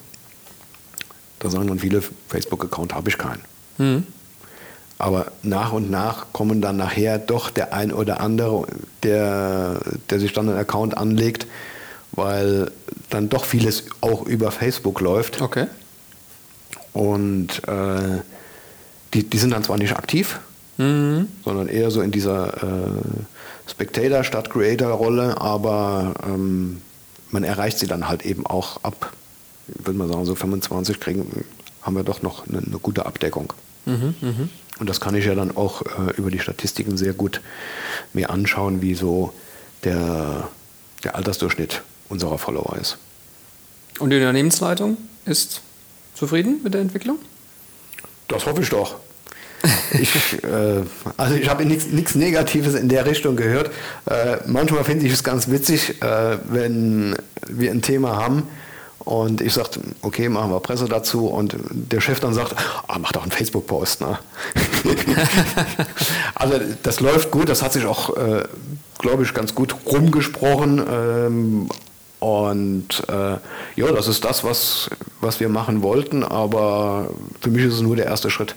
[1.40, 3.42] da sagen dann viele, Facebook-Account habe ich keinen.
[3.78, 4.08] Mhm.
[4.98, 8.68] Aber nach und nach kommen dann nachher doch der ein oder andere,
[9.04, 11.48] der, der sich dann einen Account anlegt,
[12.12, 12.72] weil
[13.10, 15.42] dann doch vieles auch über Facebook läuft.
[15.42, 15.68] Okay.
[16.94, 18.20] Und äh,
[19.14, 20.40] die, die sind dann zwar nicht aktiv,
[20.78, 21.28] mhm.
[21.44, 26.82] sondern eher so in dieser äh, Spectator statt Creator-Rolle, aber ähm,
[27.30, 29.14] man erreicht sie dann halt eben auch ab,
[29.68, 31.46] würde man sagen, so 25 kriegen,
[31.82, 33.54] haben wir doch noch eine, eine gute Abdeckung.
[33.86, 34.50] Mhm, mh.
[34.80, 37.42] Und das kann ich ja dann auch äh, über die Statistiken sehr gut
[38.14, 39.34] mir anschauen, wie so
[39.84, 40.50] der,
[41.04, 42.98] der Altersdurchschnitt unserer Follower ist.
[44.00, 45.62] Und die Unternehmensleitung ist
[46.14, 47.18] zufrieden mit der Entwicklung?
[48.28, 48.96] Das hoffe ich doch.
[50.00, 50.84] ich, äh,
[51.18, 53.72] also ich habe nichts Negatives in der Richtung gehört.
[54.06, 57.16] Äh, manchmal finde ich es ganz witzig, äh, wenn
[57.48, 58.48] wir ein Thema haben
[59.00, 59.70] und ich sage,
[60.02, 62.56] okay, machen wir Presse dazu und der Chef dann sagt,
[62.88, 64.02] ah, mach doch einen Facebook-Post.
[64.02, 64.20] Ne?
[66.36, 68.44] also das läuft gut, das hat sich auch, äh,
[69.00, 70.84] glaube ich, ganz gut rumgesprochen.
[70.90, 71.70] Ähm,
[72.22, 73.38] Und äh,
[73.76, 74.92] ja, das ist das, was,
[75.22, 77.10] was wir machen wollten, aber
[77.42, 78.54] für mich ist es nur der erste Schritt.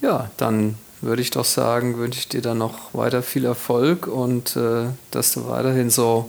[0.00, 4.56] Ja, dann würde ich doch sagen, wünsche ich dir dann noch weiter viel Erfolg und
[4.56, 6.26] äh, dass du weiterhin so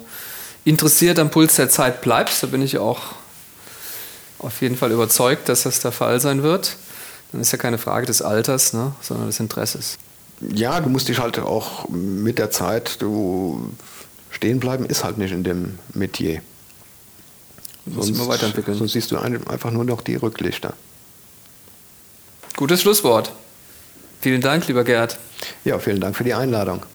[0.63, 2.43] interessiert am Puls der Zeit bleibst.
[2.43, 3.01] Da bin ich auch
[4.37, 6.77] auf jeden Fall überzeugt, dass das der Fall sein wird.
[7.31, 9.97] Dann ist ja keine Frage des Alters, ne, sondern des Interesses.
[10.39, 13.71] Ja, du musst dich halt auch mit der Zeit, du
[14.33, 16.41] stehen bleiben ist halt nicht in dem Metier.
[17.85, 18.77] Sonst, immer weiterentwickeln.
[18.77, 20.73] Sonst siehst du einfach nur noch die Rücklichter.
[22.55, 23.31] Gutes Schlusswort.
[24.21, 25.17] Vielen Dank, lieber Gerd.
[25.65, 26.85] Ja, vielen Dank für die Einladung.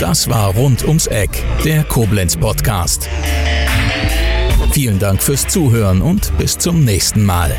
[0.00, 1.30] Das war Rund ums Eck,
[1.64, 3.08] der Koblenz Podcast.
[4.72, 7.54] Vielen Dank fürs Zuhören und bis zum nächsten Mal.